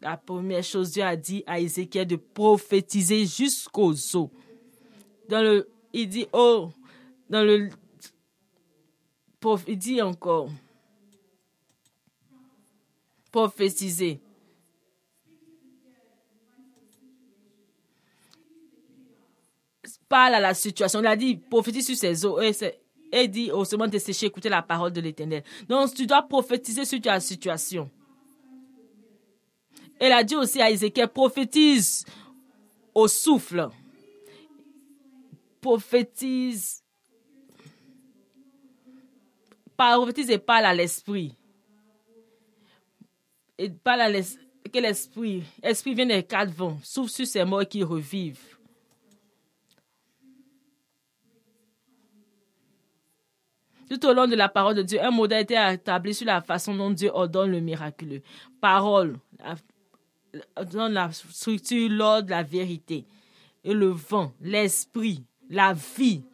La 0.00 0.16
première 0.16 0.62
chose, 0.62 0.92
Dieu 0.92 1.02
a 1.02 1.16
dit 1.16 1.42
à 1.46 1.58
Ézéchiel 1.58 2.06
de 2.06 2.16
prophétiser 2.16 3.26
jusqu'aux 3.26 3.94
eaux. 4.14 4.30
Dans 5.28 5.42
le, 5.42 5.68
il 5.92 6.08
dit, 6.08 6.26
oh, 6.32 6.70
dans 7.30 7.42
le 7.42 7.70
il 9.66 9.78
dit 9.78 10.00
encore, 10.00 10.48
prophétiser. 13.30 14.20
Parle 20.08 20.34
à 20.34 20.40
la 20.40 20.54
situation. 20.54 21.00
Il 21.00 21.06
a 21.06 21.16
dit, 21.16 21.36
prophétise 21.36 21.86
sur 21.86 21.96
ses 21.96 22.24
eaux. 22.24 22.40
Et, 22.40 22.52
et 23.10 23.26
dit 23.26 23.50
au 23.50 23.64
moment 23.72 23.88
de 23.88 23.98
sécher, 23.98 24.26
écouter 24.26 24.48
la 24.48 24.62
parole 24.62 24.92
de 24.92 25.00
l'éternel. 25.00 25.42
Donc, 25.68 25.94
tu 25.94 26.06
dois 26.06 26.22
prophétiser 26.22 26.84
sur 26.84 27.00
ta 27.00 27.18
situation. 27.18 27.90
Elle 29.98 30.12
a 30.12 30.22
dit 30.22 30.36
aussi 30.36 30.60
à 30.60 30.70
Ézéchiel, 30.70 31.08
prophétise 31.08 32.04
au 32.94 33.08
souffle. 33.08 33.68
Prophétise 35.60 36.83
prophétise 39.76 40.38
parle 40.44 40.66
à 40.66 40.74
l'esprit. 40.74 41.34
Et 43.58 43.70
parle 43.70 44.02
à 44.02 44.08
l'esprit. 44.08 44.44
Que 44.72 44.78
l'esprit, 44.80 45.44
l'esprit 45.62 45.94
vient 45.94 46.06
des 46.06 46.22
quatre 46.24 46.50
vents, 46.50 46.78
souffle 46.82 47.12
sur 47.12 47.26
ces 47.26 47.44
morts 47.44 47.68
qui 47.68 47.84
revivent. 47.84 48.56
Tout 53.88 54.06
au 54.06 54.14
long 54.14 54.26
de 54.26 54.34
la 54.34 54.48
parole 54.48 54.74
de 54.74 54.82
Dieu, 54.82 55.00
un 55.00 55.10
modèle 55.10 55.42
était 55.42 55.74
établi 55.74 56.14
sur 56.14 56.26
la 56.26 56.40
façon 56.40 56.74
dont 56.74 56.90
Dieu 56.90 57.10
ordonne 57.12 57.52
le 57.52 57.60
miraculeux. 57.60 58.22
Parole, 58.60 59.18
dans 60.72 60.88
la 60.88 61.12
structure, 61.12 61.88
l'ordre, 61.90 62.30
la 62.30 62.42
vérité. 62.42 63.04
Et 63.62 63.74
le 63.74 63.88
vent, 63.88 64.32
l'esprit, 64.40 65.22
la 65.50 65.74
vie, 65.74 66.24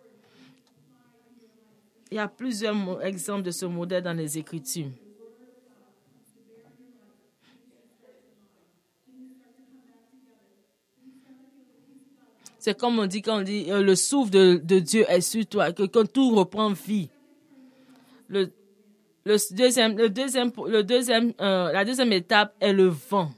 il 2.11 2.17
y 2.17 2.19
a 2.19 2.29
plusieurs 2.29 3.03
exemples 3.05 3.43
de 3.43 3.51
ce 3.51 3.67
modèle 3.67 4.03
dans 4.03 4.13
les 4.17 4.39
Écritures. 4.39 4.91
C'est 12.59 12.79
comme 12.79 12.99
on 12.99 13.07
dit 13.07 13.23
quand 13.23 13.39
on 13.39 13.43
dit 13.43 13.67
euh, 13.71 13.81
le 13.81 13.95
souffle 13.95 14.31
de, 14.31 14.79
Dieu 14.81 15.07
est 15.09 15.23
sur 15.23 15.47
toi, 15.47 15.73
que 15.73 15.85
quand 15.85 16.13
tout 16.13 16.35
reprend 16.35 16.73
vie. 16.73 17.09
Le, 18.29 18.53
deuxième, 19.53 19.97
le 19.97 20.11
deuxième, 20.11 20.53
le 20.67 20.83
deuxième, 20.83 21.33
euh, 21.41 21.73
la 21.73 21.85
deuxième 21.87 22.13
étape 22.13 22.55
est 22.61 22.75
le 22.75 22.89
vent, 22.89 23.33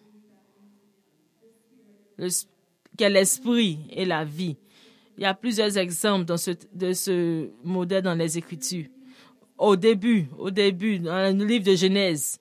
qui 2.18 3.04
est 3.04 3.10
l'esprit 3.10 3.78
et 3.90 4.04
la 4.04 4.24
vie. 4.24 4.56
Il 5.18 5.22
y 5.22 5.26
a 5.26 5.34
plusieurs 5.34 5.76
exemples 5.76 6.24
dans 6.24 6.36
ce, 6.36 6.52
de 6.72 6.92
ce 6.92 7.50
modèle 7.64 8.02
dans 8.02 8.14
les 8.14 8.38
Écritures. 8.38 8.86
Au 9.58 9.76
début, 9.76 10.26
au 10.38 10.50
début, 10.50 10.98
dans 10.98 11.36
le 11.36 11.44
livre 11.44 11.64
de 11.64 11.76
Genèse, 11.76 12.40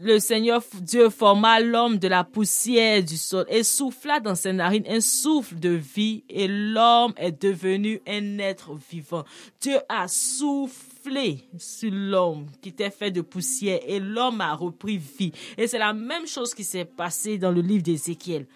le 0.00 0.18
Seigneur 0.18 0.62
Dieu 0.80 1.10
forma 1.10 1.60
l'homme 1.60 1.98
de 1.98 2.08
la 2.08 2.24
poussière 2.24 3.02
du 3.02 3.16
sol 3.16 3.44
et 3.48 3.62
souffla 3.62 4.20
dans 4.20 4.34
ses 4.34 4.54
narines 4.54 4.86
un 4.88 5.00
souffle 5.00 5.56
de 5.56 5.68
vie 5.68 6.24
et 6.30 6.48
l'homme 6.48 7.12
est 7.18 7.42
devenu 7.42 8.00
un 8.06 8.38
être 8.38 8.74
vivant. 8.90 9.24
Dieu 9.60 9.76
a 9.88 10.08
soufflé 10.08 11.44
sur 11.58 11.90
l'homme 11.92 12.46
qui 12.62 12.70
était 12.70 12.90
fait 12.90 13.10
de 13.10 13.20
poussière 13.20 13.80
et 13.86 14.00
l'homme 14.00 14.40
a 14.40 14.54
repris 14.54 14.96
vie. 14.96 15.32
Et 15.58 15.66
c'est 15.66 15.78
la 15.78 15.92
même 15.92 16.26
chose 16.26 16.54
qui 16.54 16.64
s'est 16.64 16.86
passée 16.86 17.36
dans 17.36 17.52
le 17.52 17.60
livre 17.60 17.82
d'Ézéchiel. 17.82 18.46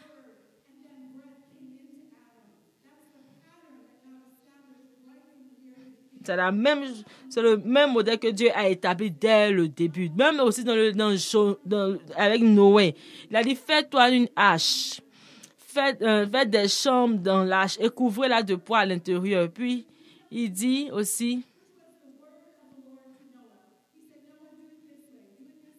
C'est 6.23 6.37
le 7.43 7.57
même 7.57 7.93
modèle 7.93 8.19
que 8.19 8.29
Dieu 8.29 8.51
a 8.55 8.69
établi 8.69 9.11
dès 9.11 9.51
le 9.51 9.69
début. 9.69 10.11
Même 10.11 10.41
aussi 10.41 10.65
dans 10.65 10.75
le, 10.75 10.93
dans, 10.93 11.97
avec 12.17 12.43
Noé. 12.43 12.95
Il 13.31 13.37
a 13.37 13.43
dit, 13.43 13.57
fais-toi 13.57 14.11
une 14.11 14.29
hache. 14.37 15.01
Faites, 15.57 16.03
euh, 16.03 16.27
des 16.47 16.69
chambres 16.69 17.19
dans 17.19 17.45
l'âche 17.45 17.79
et 17.81 17.89
couvrez-la 17.89 18.43
de 18.43 18.57
poids 18.57 18.81
à 18.81 18.87
l'intérieur. 18.87 19.49
Puis, 19.51 19.87
il 20.31 20.51
dit 20.51 20.91
aussi, 20.93 21.43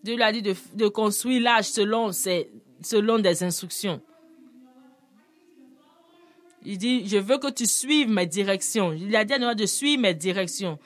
Dieu 0.04 0.16
lui 0.16 0.24
a 0.24 0.32
dit 0.32 0.42
de, 0.42 0.56
de 0.74 0.88
construire 0.88 1.42
l'âche 1.42 1.68
selon, 1.68 2.12
selon 2.82 3.20
des 3.20 3.44
instructions. 3.44 4.02
Il 6.64 6.78
dit, 6.78 7.08
je 7.08 7.18
veux 7.18 7.38
que 7.38 7.52
tu 7.52 7.66
suives 7.66 8.10
mes 8.10 8.28
directions. 8.28 8.94
Il 8.94 9.16
a 9.16 9.26
dit 9.26 9.34
à 9.34 9.40
Noé 9.40 9.56
de 9.56 9.66
suivre 9.66 10.02
mes 10.02 10.14
directions. 10.14 10.78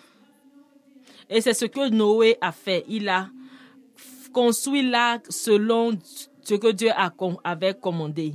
Et 1.30 1.42
c'est 1.42 1.54
ce 1.54 1.66
que 1.66 1.90
Noé 1.90 2.38
a 2.40 2.52
fait. 2.52 2.86
Il 2.88 3.10
a 3.10 3.30
construit 4.32 4.88
l'arc 4.88 5.26
selon 5.30 5.98
ce 6.42 6.56
que 6.56 6.72
Dieu 6.72 6.90
avait 7.44 7.74
commandé. 7.74 8.34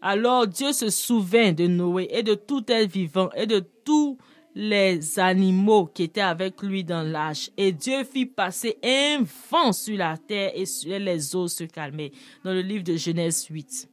Alors 0.00 0.46
Dieu 0.46 0.72
se 0.72 0.90
souvint 0.90 1.52
de 1.52 1.66
Noé 1.66 2.08
et 2.10 2.22
de 2.22 2.34
tout 2.34 2.64
être 2.68 2.90
vivant 2.90 3.30
et 3.34 3.46
de 3.46 3.64
tous 3.84 4.18
les 4.54 5.18
animaux 5.18 5.86
qui 5.86 6.04
étaient 6.04 6.20
avec 6.20 6.62
lui 6.62 6.82
dans 6.82 7.02
l'âge. 7.02 7.50
Et 7.56 7.72
Dieu 7.72 8.04
fit 8.04 8.26
passer 8.26 8.78
un 8.82 9.24
vent 9.50 9.72
sur 9.72 9.98
la 9.98 10.16
terre 10.16 10.52
et 10.54 10.98
les 10.98 11.36
eaux 11.36 11.48
se 11.48 11.64
calmaient. 11.64 12.12
Dans 12.42 12.52
le 12.52 12.62
livre 12.62 12.84
de 12.84 12.96
Genèse 12.96 13.46
8. 13.50 13.88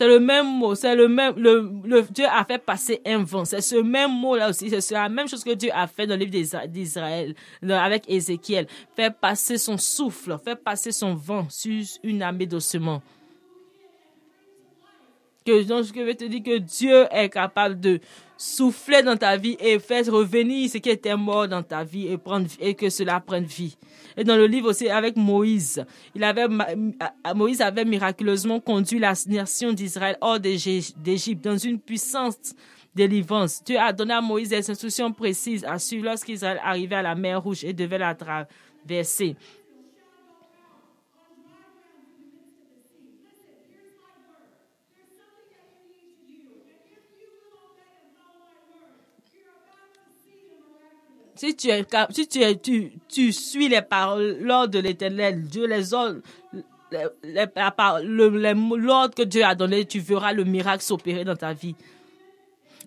C'est 0.00 0.08
le 0.08 0.18
même 0.18 0.46
mot, 0.46 0.74
c'est 0.74 0.96
le 0.96 1.08
même, 1.08 1.34
le, 1.36 1.70
le, 1.84 2.00
Dieu 2.10 2.24
a 2.24 2.42
fait 2.46 2.56
passer 2.56 3.02
un 3.04 3.22
vent. 3.22 3.44
C'est 3.44 3.60
ce 3.60 3.76
même 3.76 4.10
mot 4.10 4.34
là 4.34 4.48
aussi, 4.48 4.70
c'est 4.70 4.94
la 4.94 5.10
même 5.10 5.28
chose 5.28 5.44
que 5.44 5.50
Dieu 5.50 5.68
a 5.74 5.86
fait 5.86 6.06
dans 6.06 6.18
le 6.18 6.24
livre 6.24 6.66
d'Israël, 6.68 7.34
avec 7.68 8.08
Ézéchiel. 8.08 8.66
Fait 8.96 9.14
passer 9.14 9.58
son 9.58 9.76
souffle, 9.76 10.38
fait 10.42 10.56
passer 10.56 10.90
son 10.90 11.14
vent 11.14 11.46
sur 11.50 11.84
une 12.02 12.22
armée 12.22 12.46
d'ossements. 12.46 13.02
Donc, 15.44 15.84
je 15.84 16.02
veux 16.02 16.14
te 16.14 16.24
dire 16.24 16.42
que 16.42 16.56
Dieu 16.56 17.06
est 17.10 17.28
capable 17.28 17.78
de 17.78 18.00
souffler 18.40 19.02
dans 19.02 19.18
ta 19.18 19.36
vie 19.36 19.54
et 19.60 19.78
faire 19.78 20.06
revenir 20.06 20.70
ce 20.70 20.78
qui 20.78 20.88
était 20.88 21.14
mort 21.14 21.46
dans 21.46 21.62
ta 21.62 21.84
vie 21.84 22.08
et 22.08 22.16
prendre, 22.16 22.46
et 22.58 22.74
que 22.74 22.88
cela 22.88 23.20
prenne 23.20 23.44
vie. 23.44 23.76
Et 24.16 24.24
dans 24.24 24.36
le 24.36 24.46
livre 24.46 24.70
aussi 24.70 24.88
avec 24.88 25.14
Moïse, 25.16 25.84
il 26.14 26.24
avait, 26.24 26.46
Moïse 27.36 27.60
avait 27.60 27.84
miraculeusement 27.84 28.58
conduit 28.58 28.98
la 28.98 29.12
nation 29.26 29.74
d'Israël 29.74 30.16
hors 30.22 30.40
d'Égypte 30.40 31.44
dans 31.44 31.58
une 31.58 31.78
puissance 31.78 32.54
délivrance. 32.94 33.62
Dieu 33.62 33.78
a 33.78 33.92
donné 33.92 34.14
à 34.14 34.22
Moïse 34.22 34.48
des 34.48 34.70
instructions 34.70 35.12
précises 35.12 35.62
à 35.66 35.78
suivre 35.78 36.06
lorsqu'Israël 36.06 36.58
arrivait 36.64 36.96
à 36.96 37.02
la 37.02 37.14
mer 37.14 37.42
Rouge 37.42 37.62
et 37.62 37.74
devait 37.74 37.98
la 37.98 38.14
traverser. 38.14 39.36
Si 51.40 51.56
tu, 51.56 51.70
es, 51.70 51.86
si 52.10 52.28
tu, 52.28 52.58
tu, 52.58 52.92
tu 53.08 53.32
suis 53.32 53.68
les 53.70 53.80
paroles 53.80 54.36
de 54.68 54.78
l'éternel, 54.78 55.42
Dieu 55.44 55.66
les 55.66 55.94
ordre, 55.94 56.20
l'ordre 58.02 59.14
que 59.14 59.22
Dieu 59.22 59.42
a 59.42 59.54
donné, 59.54 59.86
tu 59.86 60.00
verras 60.00 60.34
le 60.34 60.44
miracle 60.44 60.82
s'opérer 60.82 61.24
dans 61.24 61.36
ta 61.36 61.54
vie. 61.54 61.74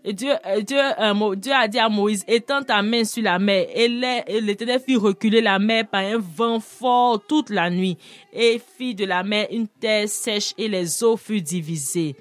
Et 0.03 0.13
Dieu, 0.13 0.33
Dieu, 0.67 0.77
euh, 0.77 1.35
Dieu 1.35 1.51
a 1.51 1.67
dit 1.67 1.79
à 1.79 1.89
Moïse, 1.89 2.23
étends 2.27 2.61
ta 2.61 2.83
main 2.83 3.03
sur 3.05 3.23
la 3.23 3.39
mer. 3.39 3.65
Et 3.73 3.87
l'Éternel 3.87 4.79
fit 4.81 4.97
reculer 4.97 5.41
la 5.41 5.57
mer 5.57 5.87
par 5.87 6.01
un 6.01 6.19
vent 6.19 6.59
fort 6.59 7.25
toute 7.27 7.49
la 7.49 7.71
nuit. 7.71 7.97
Et 8.31 8.61
fit 8.77 8.93
de 8.93 9.05
la 9.05 9.23
mer 9.23 9.47
une 9.49 9.67
terre 9.67 10.07
sèche 10.07 10.53
et 10.59 10.67
les 10.67 11.03
eaux 11.03 11.17
furent 11.17 11.41
divisées. 11.41 12.15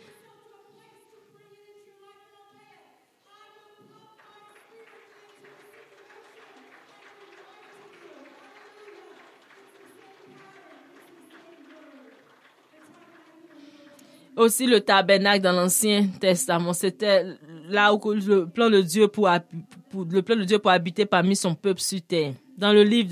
Aussi 14.43 14.67
le 14.67 14.81
tabernacle 14.81 15.41
dans 15.41 15.53
l'Ancien 15.53 16.09
Testament, 16.19 16.73
c'était 16.73 17.25
là 17.69 17.95
où 17.95 18.01
le 18.11 18.47
plan 18.47 18.71
de 18.71 18.81
Dieu 18.81 19.07
pour, 19.07 19.29
le 19.31 20.21
plan 20.21 20.35
de 20.35 20.43
Dieu 20.43 20.59
pour 20.59 20.73
habiter 20.73 21.07
parmi 21.07 21.37
son 21.37 21.55
peuple 21.55 21.81
sur 21.81 22.03
terre. 22.03 22.35
Dans 22.59 22.73
le 22.73 22.83
livre 22.83 23.09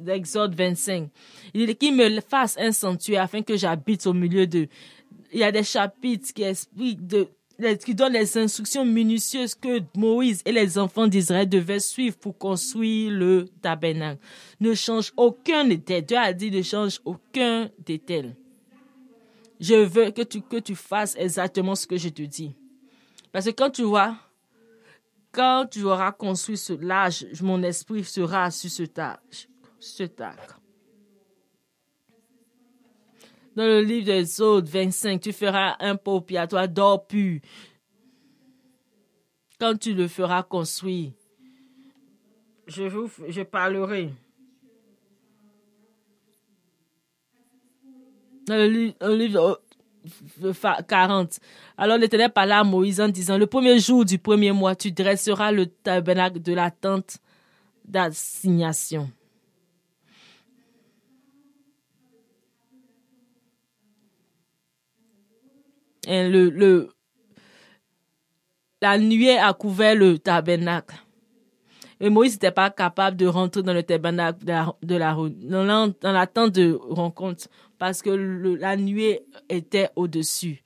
d'Exode 0.00 0.56
25, 0.56 1.10
il 1.54 1.64
dit 1.64 1.76
qu'il 1.76 1.94
me 1.94 2.20
fasse 2.20 2.56
un 2.58 2.72
sanctuaire 2.72 3.22
afin 3.22 3.42
que 3.42 3.56
j'habite 3.56 4.04
au 4.08 4.12
milieu 4.12 4.48
d'eux. 4.48 4.66
Il 5.32 5.38
y 5.38 5.44
a 5.44 5.52
des 5.52 5.62
chapitres 5.62 6.34
qui 6.34 6.42
expliquent 6.42 7.06
qui 7.84 7.94
donnent 7.94 8.14
les 8.14 8.36
instructions 8.36 8.84
minutieuses 8.84 9.54
que 9.54 9.80
Moïse 9.96 10.42
et 10.44 10.50
les 10.50 10.76
enfants 10.76 11.06
d'Israël 11.06 11.48
devaient 11.48 11.78
suivre 11.78 12.16
pour 12.16 12.36
construire 12.36 13.12
le 13.12 13.44
tabernacle. 13.62 14.18
Ne 14.58 14.74
change 14.74 15.12
aucun 15.16 15.64
détail. 15.66 16.02
Dieu 16.02 16.16
a 16.18 16.32
dit 16.32 16.50
ne 16.50 16.62
change 16.62 17.00
aucun 17.04 17.70
détail. 17.86 18.34
Je 19.60 19.74
veux 19.74 20.10
que 20.10 20.22
tu, 20.22 20.40
que 20.40 20.58
tu 20.58 20.74
fasses 20.74 21.16
exactement 21.16 21.74
ce 21.74 21.86
que 21.86 21.96
je 21.96 22.08
te 22.08 22.22
dis. 22.22 22.54
Parce 23.32 23.46
que 23.46 23.50
quand 23.50 23.70
tu 23.70 23.82
vois, 23.82 24.16
quand 25.32 25.66
tu 25.70 25.82
auras 25.84 26.12
construit 26.12 26.56
cela, 26.56 27.08
mon 27.42 27.62
esprit 27.62 28.04
sera 28.04 28.50
sur 28.50 28.70
ce 28.70 28.82
tâche. 28.84 29.48
Ce 29.80 30.04
Dans 33.54 33.64
le 33.64 33.82
livre 33.82 34.06
des 34.06 34.40
autres 34.40 34.68
25, 34.68 35.20
tu 35.20 35.32
feras 35.32 35.76
un 35.80 35.96
paupiatoire 35.96 36.68
d'or 36.68 37.06
pur. 37.06 37.40
Quand 39.60 39.76
tu 39.78 39.94
le 39.94 40.08
feras 40.08 40.42
construire, 40.42 41.12
je, 42.66 42.84
vous, 42.84 43.10
je 43.28 43.42
parlerai. 43.42 44.10
Le 48.48 49.14
livre 49.14 49.60
40. 50.88 51.38
Alors 51.76 51.98
l'Éternel 51.98 52.30
parla 52.30 52.60
à 52.60 52.64
Moïse 52.64 53.00
en 53.00 53.08
disant, 53.08 53.38
le 53.38 53.46
premier 53.46 53.78
jour 53.78 54.04
du 54.04 54.18
premier 54.18 54.52
mois, 54.52 54.74
tu 54.74 54.92
dresseras 54.92 55.52
le 55.52 55.66
tabernacle 55.66 56.40
de 56.40 56.52
la 56.54 56.70
tente 56.70 57.18
d'assignation. 57.84 59.10
Et 66.06 66.26
le, 66.28 66.88
la 68.80 68.98
nuée 68.98 69.38
a 69.38 69.52
couvert 69.52 69.94
le 69.94 70.18
tabernacle. 70.18 70.96
Et 72.00 72.08
Moïse 72.08 72.34
n'était 72.34 72.52
pas 72.52 72.70
capable 72.70 73.16
de 73.16 73.26
rentrer 73.26 73.62
dans 73.62 73.74
le 73.74 73.82
tabernacle 73.82 74.44
de 74.44 74.52
la, 74.52 74.74
de 74.82 74.94
la 74.94 75.14
dans, 75.14 75.92
dans 76.00 76.12
la 76.12 76.26
tente 76.26 76.52
de 76.52 76.72
rencontre 76.72 77.48
parce 77.78 78.02
que 78.02 78.10
la 78.10 78.76
nuée 78.76 79.22
était 79.48 79.88
au-dessus. 79.94 80.62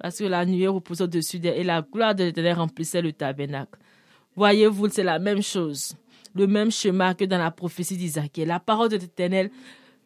Parce 0.00 0.18
que 0.18 0.24
la 0.24 0.46
nuée 0.46 0.68
reposait 0.68 1.04
au-dessus 1.04 1.38
et 1.42 1.64
la 1.64 1.82
gloire 1.82 2.14
de 2.14 2.24
l'Éternel 2.24 2.54
remplissait 2.54 3.02
le 3.02 3.12
tabernacle. 3.12 3.78
Voyez-vous, 4.36 4.88
c'est 4.90 5.02
la 5.02 5.18
même 5.18 5.42
chose. 5.42 5.96
Le 6.36 6.46
même 6.46 6.70
chemin 6.70 7.14
que 7.14 7.24
dans 7.24 7.38
la 7.38 7.50
prophétie 7.50 7.96
d'Isaac. 7.96 8.36
La 8.38 8.60
parole 8.60 8.90
de 8.90 8.96
l'Éternel, 8.96 9.50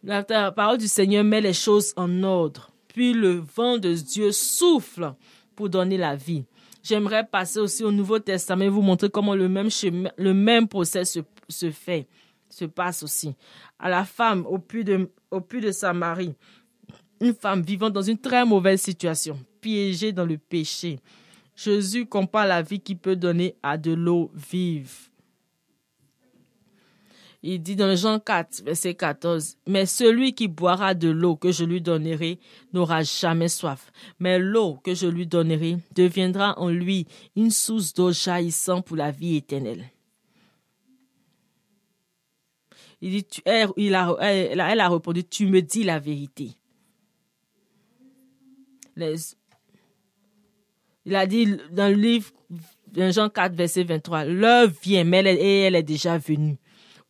la 0.02 0.22
parole 0.50 0.78
du 0.78 0.88
Seigneur 0.88 1.24
met 1.24 1.42
les 1.42 1.52
choses 1.52 1.92
en 1.96 2.22
ordre. 2.22 2.70
Puis 2.88 3.12
le 3.12 3.32
vent 3.54 3.76
de 3.76 3.92
Dieu 3.92 4.32
souffle 4.32 5.12
pour 5.54 5.68
donner 5.68 5.98
la 5.98 6.16
vie. 6.16 6.44
J'aimerais 6.82 7.26
passer 7.26 7.58
aussi 7.58 7.84
au 7.84 7.92
Nouveau 7.92 8.18
Testament 8.18 8.64
et 8.64 8.68
vous 8.70 8.82
montrer 8.82 9.10
comment 9.10 9.34
le 9.34 9.48
même 9.48 9.70
chemin, 9.70 10.10
le 10.16 10.32
même 10.32 10.66
procès 10.66 11.04
se 11.04 11.70
fait 11.70 12.08
se 12.52 12.64
passe 12.66 13.02
aussi. 13.02 13.34
À 13.78 13.88
la 13.88 14.04
femme 14.04 14.46
au 14.46 14.58
puits 14.58 14.84
de, 14.84 15.10
au 15.30 15.40
de 15.40 15.70
Samarie, 15.72 16.34
une 17.20 17.34
femme 17.34 17.62
vivant 17.62 17.90
dans 17.90 18.02
une 18.02 18.18
très 18.18 18.44
mauvaise 18.44 18.80
situation, 18.80 19.38
piégée 19.60 20.12
dans 20.12 20.26
le 20.26 20.38
péché. 20.38 21.00
Jésus 21.54 22.06
compare 22.06 22.46
la 22.46 22.62
vie 22.62 22.80
qui 22.80 22.94
peut 22.94 23.16
donner 23.16 23.56
à 23.62 23.78
de 23.78 23.92
l'eau 23.92 24.30
vive. 24.34 25.08
Il 27.44 27.60
dit 27.60 27.74
dans 27.74 27.96
Jean 27.96 28.20
4, 28.20 28.62
verset 28.64 28.94
14, 28.94 29.56
Mais 29.66 29.84
celui 29.84 30.32
qui 30.32 30.46
boira 30.46 30.94
de 30.94 31.08
l'eau 31.08 31.34
que 31.34 31.50
je 31.50 31.64
lui 31.64 31.80
donnerai 31.80 32.38
n'aura 32.72 33.02
jamais 33.02 33.48
soif, 33.48 33.90
mais 34.20 34.38
l'eau 34.38 34.76
que 34.84 34.94
je 34.94 35.08
lui 35.08 35.26
donnerai 35.26 35.78
deviendra 35.94 36.56
en 36.60 36.68
lui 36.68 37.06
une 37.34 37.50
source 37.50 37.94
d'eau 37.94 38.12
jaillissant 38.12 38.80
pour 38.80 38.96
la 38.96 39.10
vie 39.10 39.36
éternelle. 39.36 39.90
Il 43.04 43.24
elle, 43.44 44.60
a, 44.60 44.88
répondu, 44.88 45.24
tu 45.24 45.46
me 45.46 45.60
dis 45.60 45.82
la 45.82 45.98
vérité. 45.98 46.52
Il 48.96 49.02
a 51.16 51.26
dit 51.26 51.56
dans 51.72 51.88
le 51.88 52.00
livre 52.00 52.30
Jean 52.94 53.28
4, 53.28 53.54
verset 53.54 53.82
23, 53.82 54.26
l'heure 54.26 54.70
vient, 54.82 55.02
mais 55.02 55.18
elle, 55.18 55.38
et 55.38 55.60
elle 55.62 55.74
est 55.74 55.82
déjà 55.82 56.16
venue, 56.16 56.58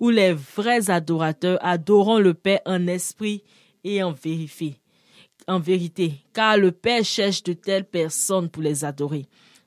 où 0.01 0.09
les 0.09 0.33
vrais 0.33 0.91
adorateurs 0.91 1.59
adoreront 1.61 2.21
le 2.21 2.33
Père 2.33 2.61
en 2.65 2.87
esprit 2.87 3.43
et 3.85 4.03
en 4.03 4.13
vérité. 4.13 4.77
En 5.47 5.59
vérité, 5.59 6.15
car 6.33 6.57
le 6.57 6.73
Père 6.73 7.05
cherche 7.05 7.43
de 7.43 7.53
telles 7.53 7.85
personnes 7.85 8.49
pour 8.49 8.63
les 8.63 8.85
adorer. 8.85 9.27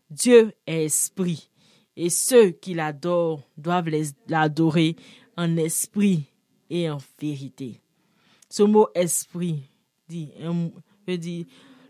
Dieu 0.09 0.53
est 0.65 0.85
esprit, 0.85 1.51
et 1.97 2.09
ceux 2.09 2.49
qui 2.49 2.73
l'adorent 2.73 3.43
doivent 3.57 3.91
l'adorer 4.27 4.95
en 5.37 5.57
esprit 5.57 6.25
et 6.69 6.89
en 6.89 6.97
vérité. 7.19 7.81
Ce 8.49 8.63
mot 8.63 8.87
esprit 8.95 9.69
dit, 10.07 10.31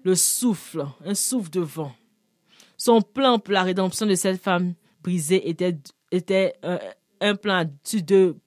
le 0.04 0.16
souffle, 0.16 0.86
un 1.04 1.16
souffle 1.16 1.50
de 1.50 1.62
vent. 1.62 1.94
Son 2.78 3.02
plan 3.02 3.40
pour 3.40 3.54
la 3.54 3.64
rédemption 3.64 4.06
de 4.06 4.16
cette 4.16 4.42
femme 4.42 4.74
brisée 5.02 5.50
était, 5.50 5.78
était 6.12 6.54
un, 7.20 7.36
plan 7.36 7.66
sur 7.84 8.02
deux, 8.02 8.38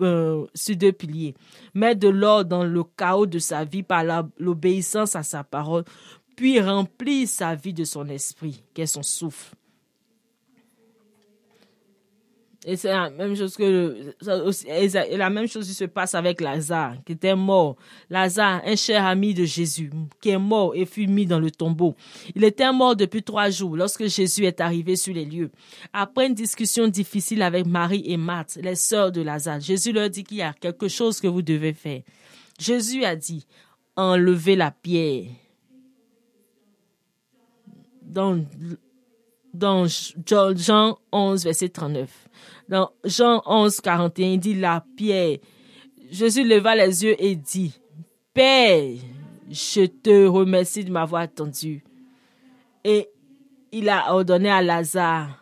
euh, 0.00 0.46
sur 0.54 0.76
deux 0.76 0.92
piliers. 0.92 1.34
Mettre 1.74 2.00
de 2.00 2.08
l'ordre 2.08 2.48
dans 2.48 2.64
le 2.64 2.84
chaos 2.84 3.26
de 3.26 3.38
sa 3.38 3.64
vie 3.64 3.82
par 3.82 4.04
l'obéissance 4.38 5.16
à 5.16 5.22
sa 5.22 5.44
parole, 5.44 5.84
puis 6.36 6.60
remplir 6.60 7.28
sa 7.28 7.54
vie 7.54 7.74
de 7.74 7.84
son 7.84 8.08
esprit, 8.08 8.62
qui 8.74 8.82
est 8.82 8.86
son 8.86 9.02
souffle. 9.02 9.54
Et 12.66 12.76
c'est 12.76 12.88
la 12.88 13.08
même 13.08 13.34
chose 13.34 13.56
que 13.56 14.14
la 14.20 15.30
même 15.30 15.48
chose 15.48 15.66
qui 15.66 15.72
se 15.72 15.86
passe 15.86 16.14
avec 16.14 16.42
Lazare, 16.42 16.96
qui 17.06 17.12
était 17.12 17.34
mort. 17.34 17.76
Lazare, 18.10 18.60
un 18.66 18.76
cher 18.76 19.06
ami 19.06 19.32
de 19.32 19.46
Jésus, 19.46 19.90
qui 20.20 20.28
est 20.28 20.38
mort 20.38 20.74
et 20.74 20.84
fut 20.84 21.06
mis 21.06 21.24
dans 21.24 21.40
le 21.40 21.50
tombeau. 21.50 21.94
Il 22.34 22.44
était 22.44 22.70
mort 22.70 22.96
depuis 22.96 23.22
trois 23.22 23.48
jours 23.48 23.76
lorsque 23.76 24.06
Jésus 24.08 24.44
est 24.44 24.60
arrivé 24.60 24.96
sur 24.96 25.14
les 25.14 25.24
lieux. 25.24 25.50
Après 25.94 26.26
une 26.26 26.34
discussion 26.34 26.86
difficile 26.86 27.40
avec 27.40 27.64
Marie 27.64 28.02
et 28.04 28.18
Marthe, 28.18 28.58
les 28.60 28.74
sœurs 28.74 29.10
de 29.10 29.22
Lazare, 29.22 29.60
Jésus 29.60 29.92
leur 29.92 30.10
dit 30.10 30.24
qu'il 30.24 30.36
y 30.36 30.42
a 30.42 30.52
quelque 30.52 30.88
chose 30.88 31.18
que 31.18 31.28
vous 31.28 31.42
devez 31.42 31.72
faire. 31.72 32.02
Jésus 32.58 33.04
a 33.04 33.16
dit, 33.16 33.46
enlevez 33.96 34.56
la 34.56 34.70
pierre. 34.70 35.24
Dans, 38.02 38.44
dans 39.52 39.86
Jean 39.86 40.98
11, 41.12 41.44
verset 41.44 41.68
39. 41.68 42.28
Dans 42.68 42.90
Jean 43.04 43.42
11, 43.46 43.80
41, 43.80 44.26
il 44.26 44.40
dit 44.40 44.54
la 44.54 44.84
pierre. 44.96 45.38
Jésus 46.10 46.44
leva 46.44 46.74
les 46.74 47.04
yeux 47.04 47.16
et 47.22 47.36
dit, 47.36 47.78
Père, 48.32 48.94
je 49.48 49.86
te 49.86 50.26
remercie 50.26 50.84
de 50.84 50.90
m'avoir 50.90 51.22
attendu. 51.22 51.84
Et 52.84 53.08
il 53.72 53.88
a 53.88 54.14
ordonné 54.14 54.50
à 54.50 54.62
Lazare. 54.62 55.39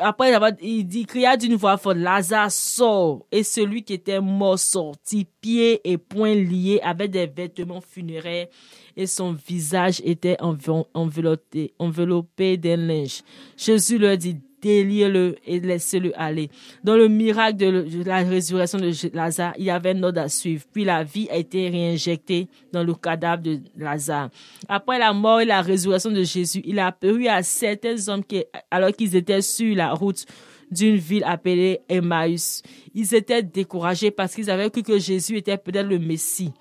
Après, 0.00 0.32
il 0.60 0.86
dit, 0.86 1.04
cria 1.04 1.36
d'une 1.36 1.56
voix 1.56 1.76
forte, 1.76 1.96
Lazare 1.96 2.50
sort. 2.50 3.26
Et 3.30 3.42
celui 3.42 3.82
qui 3.82 3.94
était 3.94 4.20
mort 4.20 4.58
sortit, 4.58 5.26
pieds 5.40 5.80
et 5.84 5.98
poings 5.98 6.34
liés, 6.34 6.80
avec 6.82 7.10
des 7.10 7.26
vêtements 7.26 7.80
funéraires, 7.80 8.48
et 8.96 9.06
son 9.06 9.32
visage 9.32 10.00
était 10.04 10.36
enveloppé, 10.40 11.72
enveloppé 11.78 12.56
d'un 12.56 12.76
linge. 12.76 13.22
Jésus 13.56 13.98
leur 13.98 14.16
dit, 14.16 14.38
déliez-le 14.62 15.36
et 15.44 15.60
laissez-le 15.60 16.18
aller. 16.18 16.48
Dans 16.84 16.96
le 16.96 17.08
miracle 17.08 17.56
de 17.56 18.04
la 18.04 18.18
résurrection 18.18 18.78
de 18.78 18.90
Lazare, 19.14 19.52
il 19.58 19.64
y 19.64 19.70
avait 19.70 19.92
une 19.92 20.04
ordre 20.04 20.20
à 20.20 20.28
suivre. 20.28 20.64
Puis 20.72 20.84
la 20.84 21.02
vie 21.04 21.28
a 21.30 21.36
été 21.36 21.68
réinjectée 21.68 22.48
dans 22.72 22.84
le 22.84 22.94
cadavre 22.94 23.42
de 23.42 23.60
Lazare. 23.76 24.30
Après 24.68 24.98
la 24.98 25.12
mort 25.12 25.40
et 25.40 25.44
la 25.44 25.60
résurrection 25.60 26.10
de 26.10 26.22
Jésus, 26.22 26.62
il 26.64 26.78
a 26.78 26.86
apparu 26.86 27.26
à 27.26 27.42
certains 27.42 28.08
hommes 28.08 28.24
qui, 28.24 28.44
alors 28.70 28.92
qu'ils 28.92 29.16
étaient 29.16 29.42
sur 29.42 29.74
la 29.74 29.92
route 29.92 30.24
d'une 30.70 30.96
ville 30.96 31.24
appelée 31.24 31.80
Emmaüs. 31.88 32.62
Ils 32.94 33.14
étaient 33.14 33.42
découragés 33.42 34.10
parce 34.10 34.34
qu'ils 34.34 34.50
avaient 34.50 34.70
cru 34.70 34.82
que 34.82 34.98
Jésus 34.98 35.36
était 35.36 35.58
peut-être 35.58 35.88
le 35.88 35.98
Messie. 35.98 36.52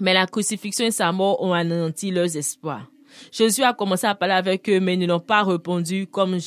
Mais 0.00 0.12
la 0.12 0.26
crucifixion 0.26 0.84
et 0.84 0.90
sa 0.90 1.10
mort 1.12 1.42
ont 1.42 1.54
anéanti 1.54 2.10
leurs 2.10 2.36
espoirs. 2.36 2.90
Jésus 3.32 3.62
a 3.62 3.72
commencé 3.72 4.06
à 4.06 4.14
parler 4.14 4.34
avec 4.34 4.68
eux, 4.68 4.80
mais 4.80 4.94
ils 4.94 5.06
n'ont 5.06 5.20
pas 5.20 5.42
répondu 5.42 6.06
comme, 6.06 6.38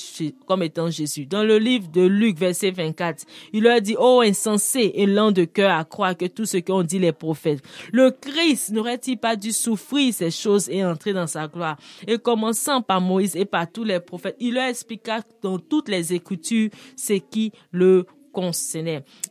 comme 0.45 0.63
étant 0.63 0.89
Jésus. 0.89 1.25
Dans 1.25 1.43
le 1.43 1.57
livre 1.57 1.87
de 1.89 2.01
Luc, 2.01 2.37
verset 2.37 2.71
24, 2.71 3.25
il 3.53 3.63
leur 3.63 3.81
dit, 3.81 3.95
oh 3.99 4.21
insensé 4.21 4.91
et 4.95 5.05
lent 5.05 5.31
de 5.31 5.45
cœur 5.45 5.71
à 5.71 5.83
croire 5.83 6.15
que 6.15 6.25
tout 6.25 6.45
ce 6.45 6.57
qu'ont 6.57 6.83
dit 6.83 6.99
les 6.99 7.11
prophètes. 7.11 7.61
Le 7.91 8.11
Christ 8.11 8.71
n'aurait-il 8.71 9.17
pas 9.17 9.35
dû 9.35 9.51
souffrir 9.51 10.13
ces 10.13 10.31
choses 10.31 10.69
et 10.69 10.83
entrer 10.85 11.13
dans 11.13 11.27
sa 11.27 11.47
gloire? 11.47 11.77
Et 12.07 12.17
commençant 12.17 12.81
par 12.81 13.01
Moïse 13.01 13.35
et 13.35 13.45
par 13.45 13.71
tous 13.71 13.83
les 13.83 13.99
prophètes, 13.99 14.35
il 14.39 14.53
leur 14.53 14.67
expliqua 14.67 15.21
dans 15.41 15.59
toutes 15.59 15.89
les 15.89 16.13
écritures 16.13 16.69
ce 16.95 17.13
qui 17.13 17.51
le 17.71 18.05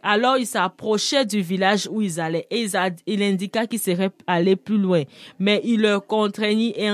Alors 0.02 0.36
il 0.36 0.46
s'approchait 0.46 1.24
du 1.24 1.40
village 1.40 1.88
où 1.90 2.02
ils 2.02 2.20
allaient 2.20 2.46
et 2.50 2.66
il 3.06 3.22
indiqua 3.22 3.66
qu'ils 3.66 3.78
seraient 3.78 4.10
allés 4.26 4.56
plus 4.56 4.78
loin. 4.78 5.02
Mais 5.38 5.60
il 5.64 5.82
leur 5.82 6.06
contraignit 6.06 6.74
et 6.76 6.88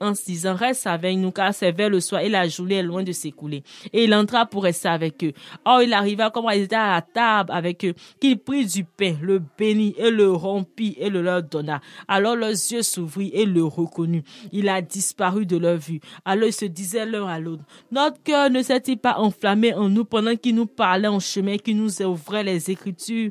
en 0.00 0.14
se 0.14 0.24
disant 0.24 0.54
reste 0.54 0.86
avec 0.86 1.16
nous 1.16 1.30
car 1.30 1.54
c'est 1.54 1.72
vers 1.72 1.90
le 1.90 2.00
soir 2.00 2.20
et 2.20 2.28
la 2.28 2.48
journée 2.48 2.76
est 2.76 2.82
loin 2.82 3.02
de 3.02 3.12
s'écouler. 3.12 3.62
Et 3.92 4.04
il 4.04 4.14
entra 4.14 4.46
pour 4.46 4.64
rester 4.64 4.88
avec 4.88 5.22
eux. 5.24 5.32
Or 5.64 5.82
il 5.82 5.92
arriva 5.92 6.30
comme 6.30 6.46
il 6.52 6.62
était 6.62 6.76
à 6.76 6.94
la 6.94 7.02
table 7.02 7.52
avec 7.52 7.84
eux 7.84 7.94
qu'il 8.20 8.38
prit 8.38 8.66
du 8.66 8.84
pain, 8.84 9.16
le 9.20 9.40
bénit 9.58 9.94
et 9.98 10.10
le 10.10 10.30
rompit 10.30 10.96
et 10.98 11.10
le 11.10 11.22
leur 11.22 11.42
donna. 11.42 11.80
Alors 12.08 12.36
leurs 12.36 12.50
yeux 12.50 12.82
s'ouvrirent 12.82 13.32
et 13.34 13.46
le 13.46 13.64
reconnut. 13.64 14.24
Il 14.52 14.68
a 14.68 14.82
disparu 14.82 15.46
de 15.46 15.56
leur 15.56 15.76
vue. 15.76 16.00
Alors 16.24 16.48
ils 16.48 16.52
se 16.52 16.64
disaient 16.66 17.06
l'un 17.06 17.26
à 17.26 17.38
l'autre 17.38 17.64
notre 17.90 18.22
cœur 18.22 18.50
ne 18.50 18.62
s'est-il 18.62 18.98
pas 18.98 19.18
enflammé 19.18 19.74
en 19.74 19.88
nous 19.88 20.04
pendant 20.04 20.36
qu'il 20.36 20.54
nous 20.54 20.66
parlait 20.66 21.08
en 21.08 21.20
chemin, 21.20 21.58
qu'il 21.58 21.76
nous 21.76 22.02
ouvrait 22.02 22.44
les 22.44 22.70
écritures? 22.70 23.30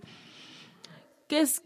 Qu'est-ce 1.27 1.61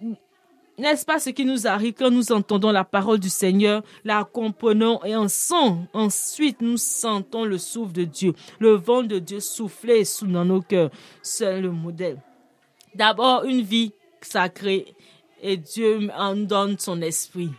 n'est-ce 0.78 1.06
pas 1.06 1.20
ce 1.20 1.30
qui 1.30 1.46
nous 1.46 1.68
arrive 1.68 1.94
quand 1.94 2.12
nous 2.12 2.32
entendons 2.32 2.72
la 2.72 2.84
parole 2.84 3.20
du 3.20 3.30
Seigneur, 3.30 3.84
la 4.04 4.24
comprenons 4.24 5.04
et 5.04 5.16
en 5.16 5.28
son, 5.28 5.88
ensuite 5.94 6.62
nous 6.62 6.78
sentons 6.78 7.46
le 7.46 7.58
souffle 7.58 7.94
de 7.94 8.04
Dieu, 8.04 8.34
le 8.60 8.72
vent 8.72 9.04
de 9.04 9.20
Dieu 9.20 9.40
souffler 9.40 10.06
sous 10.06 10.28
dans 10.28 10.46
nos 10.46 10.62
cœurs. 10.62 10.92
C'est 11.22 11.62
le 11.62 11.72
modèle. 11.72 12.22
D'abord 12.96 13.44
une 13.44 13.62
vie 13.62 13.94
sacrée 14.22 14.96
et 15.42 15.58
Dieu 15.58 16.10
en 16.16 16.36
donne 16.36 16.78
son 16.80 17.02
esprit. 17.02 17.52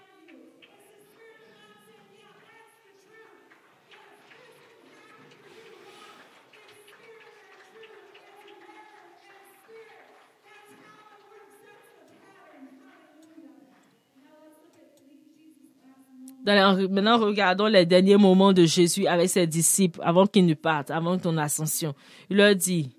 Maintenant, 16.49 17.19
regardons 17.19 17.67
les 17.67 17.87
derniers 17.87 18.17
moments 18.17 18.53
de 18.53 18.65
Jésus 18.65 19.07
avec 19.07 19.29
ses 19.29 19.47
disciples 19.47 20.01
avant 20.03 20.27
qu'il 20.27 20.47
ne 20.47 20.55
parte, 20.55 20.91
avant 20.91 21.19
son 21.21 21.37
ascension. 21.39 21.95
Il 22.31 22.37
leur 22.39 22.55
dit, 22.55 22.91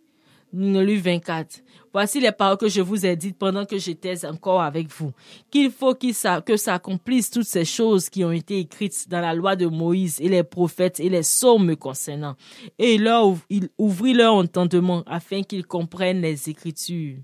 Luc 0.53 1.01
24, 1.01 1.61
Voici 1.91 2.19
les 2.19 2.31
paroles 2.31 2.57
que 2.57 2.69
je 2.69 2.81
vous 2.81 3.05
ai 3.05 3.15
dites 3.15 3.37
pendant 3.37 3.65
que 3.65 3.77
j'étais 3.79 4.23
encore 4.25 4.61
avec 4.61 4.89
vous, 4.91 5.11
qu'il 5.49 5.71
faut 5.71 5.95
que 5.95 6.57
s'accomplissent 6.57 7.31
toutes 7.31 7.47
ces 7.47 7.65
choses 7.65 8.09
qui 8.09 8.23
ont 8.23 8.31
été 8.31 8.59
écrites 8.59 9.09
dans 9.09 9.21
la 9.21 9.33
loi 9.33 9.55
de 9.55 9.65
Moïse 9.65 10.21
et 10.21 10.29
les 10.29 10.43
prophètes 10.43 10.99
et 10.99 11.09
les 11.09 11.21
psaumes 11.21 11.65
me 11.65 11.75
concernant. 11.75 12.35
Et 12.77 12.95
il 12.95 13.69
ouvrit 13.79 14.13
leur 14.13 14.35
entendement 14.35 15.03
afin 15.07 15.41
qu'ils 15.41 15.65
comprennent 15.65 16.21
les 16.21 16.49
Écritures. 16.49 17.17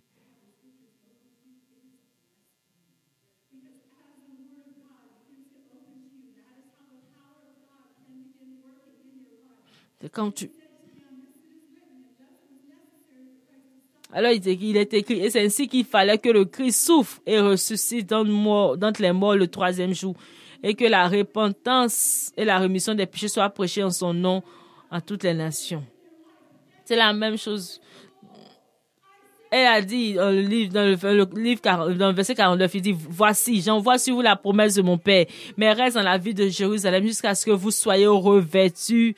Quand 10.12 10.32
tu... 10.34 10.50
Alors 14.14 14.32
il 14.32 14.78
est 14.78 14.94
écrit, 14.94 15.20
et 15.20 15.30
c'est 15.30 15.46
ainsi 15.46 15.68
qu'il 15.68 15.84
fallait 15.84 16.18
que 16.18 16.30
le 16.30 16.46
Christ 16.46 16.86
souffre 16.86 17.20
et 17.26 17.40
ressuscite 17.40 18.08
d'entre 18.08 19.02
les 19.02 19.12
morts 19.12 19.36
le 19.36 19.48
troisième 19.48 19.94
jour, 19.94 20.16
et 20.64 20.74
que 20.74 20.86
la 20.86 21.10
repentance 21.10 22.32
et 22.38 22.46
la 22.46 22.58
rémission 22.60 22.94
des 22.94 23.06
péchés 23.06 23.28
soient 23.28 23.50
prêchées 23.50 23.84
en 23.84 23.90
son 23.90 24.14
nom 24.14 24.42
à 24.90 25.02
toutes 25.02 25.24
les 25.24 25.34
nations. 25.34 25.84
C'est 26.86 26.96
la 26.96 27.12
même 27.12 27.38
chose. 27.38 27.82
Elle 29.52 29.68
a 29.68 29.82
dit 29.82 30.14
dans 30.14 30.32
le 30.32 30.42
livre, 30.42 30.74
dans 30.74 30.84
le, 30.84 31.42
livre, 31.42 31.62
dans 31.94 32.10
le 32.10 32.14
verset 32.14 32.36
49, 32.36 32.76
il 32.76 32.82
dit, 32.82 32.96
voici, 32.98 33.62
j'envoie 33.62 33.98
sur 33.98 34.16
vous 34.16 34.22
la 34.22 34.36
promesse 34.36 34.76
de 34.76 34.82
mon 34.82 34.98
Père, 34.98 35.26
mais 35.58 35.72
reste 35.74 35.96
dans 35.96 36.04
la 36.04 36.18
vie 36.18 36.34
de 36.34 36.48
Jérusalem 36.48 37.06
jusqu'à 37.06 37.36
ce 37.36 37.46
que 37.46 37.52
vous 37.52 37.72
soyez 37.72 38.08
revêtus 38.08 39.16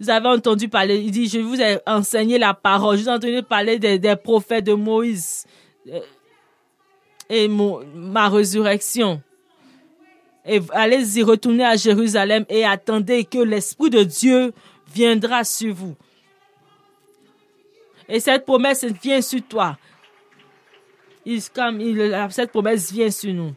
vous 0.00 0.10
avez 0.10 0.28
entendu 0.28 0.68
parler, 0.68 0.98
il 0.98 1.10
dit, 1.10 1.28
je 1.28 1.40
vous 1.40 1.60
ai 1.60 1.78
enseigné 1.86 2.38
la 2.38 2.54
parole, 2.54 2.96
je 2.96 3.02
vous 3.02 3.08
ai 3.08 3.12
entendu 3.12 3.42
parler 3.42 3.78
des, 3.78 4.16
prophètes 4.16 4.64
de 4.64 4.74
Moïse 4.74 5.44
euh, 5.88 6.00
et 7.28 7.48
ma 7.48 8.28
résurrection. 8.28 9.20
Et 10.46 10.60
allez-y, 10.70 11.22
retournez 11.22 11.64
à 11.64 11.76
Jérusalem 11.76 12.44
et 12.48 12.64
attendez 12.64 13.24
que 13.24 13.38
l'Esprit 13.38 13.90
de 13.90 14.04
Dieu 14.04 14.52
viendra 14.94 15.42
sur 15.44 15.74
vous. 15.74 15.96
Et 18.08 18.20
cette 18.20 18.46
promesse 18.46 18.84
vient 18.84 19.20
sur 19.20 19.42
toi. 19.42 19.76
Il, 21.26 21.42
comme 21.50 21.80
cette 22.30 22.50
promesse 22.50 22.90
vient 22.90 23.10
sur 23.10 23.34
nous. 23.34 23.52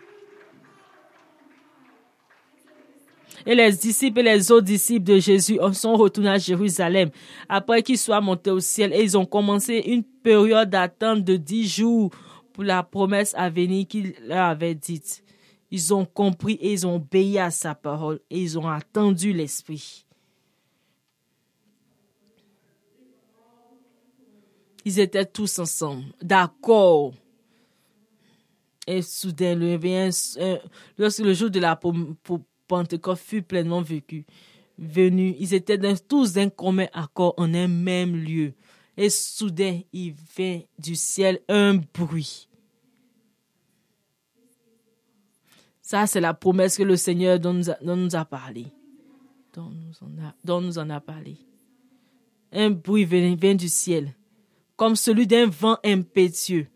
Et 3.45 3.55
les 3.55 3.71
disciples 3.71 4.19
et 4.19 4.23
les 4.23 4.51
autres 4.51 4.65
disciples 4.65 5.05
de 5.05 5.19
Jésus 5.19 5.59
sont 5.73 5.95
retournés 5.95 6.29
à 6.29 6.37
Jérusalem 6.37 7.09
après 7.49 7.81
qu'ils 7.81 7.97
soient 7.97 8.21
montés 8.21 8.51
au 8.51 8.59
ciel 8.59 8.93
et 8.93 9.01
ils 9.01 9.17
ont 9.17 9.25
commencé 9.25 9.81
une 9.87 10.03
période 10.03 10.69
d'attente 10.69 11.23
de 11.23 11.37
dix 11.37 11.67
jours 11.67 12.11
pour 12.53 12.63
la 12.63 12.83
promesse 12.83 13.33
à 13.35 13.49
venir 13.49 13.87
qu'il 13.87 14.13
leur 14.27 14.45
avait 14.45 14.75
dite. 14.75 15.23
Ils 15.71 15.93
ont 15.93 16.05
compris 16.05 16.53
et 16.55 16.73
ils 16.73 16.85
ont 16.85 16.95
obéi 16.95 17.39
à 17.39 17.49
sa 17.49 17.73
parole 17.73 18.19
et 18.29 18.41
ils 18.41 18.59
ont 18.59 18.67
attendu 18.67 19.33
l'Esprit. 19.33 20.05
Ils 24.83 24.99
étaient 24.99 25.25
tous 25.25 25.59
ensemble, 25.59 26.03
d'accord. 26.21 27.13
Et 28.87 29.01
soudain, 29.03 29.55
le, 29.55 29.77
lorsque 30.97 31.19
le 31.19 31.33
jour 31.33 31.51
de 31.51 31.59
la 31.59 31.75
Pentecôte 32.71 33.17
fut 33.17 33.41
pleinement 33.41 33.81
vécu, 33.81 34.25
venu, 34.77 35.35
ils 35.37 35.53
étaient 35.53 35.77
tous 35.97 36.31
d'un 36.31 36.47
commun 36.47 36.87
accord 36.93 37.33
en 37.35 37.53
un 37.53 37.67
même 37.67 38.15
lieu. 38.15 38.53
Et 38.95 39.09
soudain, 39.09 39.81
il 39.91 40.13
vint 40.37 40.61
du 40.79 40.95
ciel 40.95 41.41
un 41.49 41.81
bruit. 41.93 42.47
Ça, 45.81 46.07
c'est 46.07 46.21
la 46.21 46.33
promesse 46.33 46.77
que 46.77 46.83
le 46.83 46.95
Seigneur 46.95 47.41
nous 47.41 48.15
a, 48.15 48.23
parlé. 48.23 48.67
Dont 49.53 49.69
nous, 50.61 50.77
en 50.79 50.89
a, 50.89 51.01
parlé. 51.01 51.35
Un 52.53 52.69
bruit 52.69 53.03
vient 53.03 53.55
du 53.55 53.67
ciel, 53.67 54.15
comme 54.77 54.95
celui 54.95 55.27
d'un 55.27 55.47
vent 55.47 55.77
impétueux. 55.83 56.67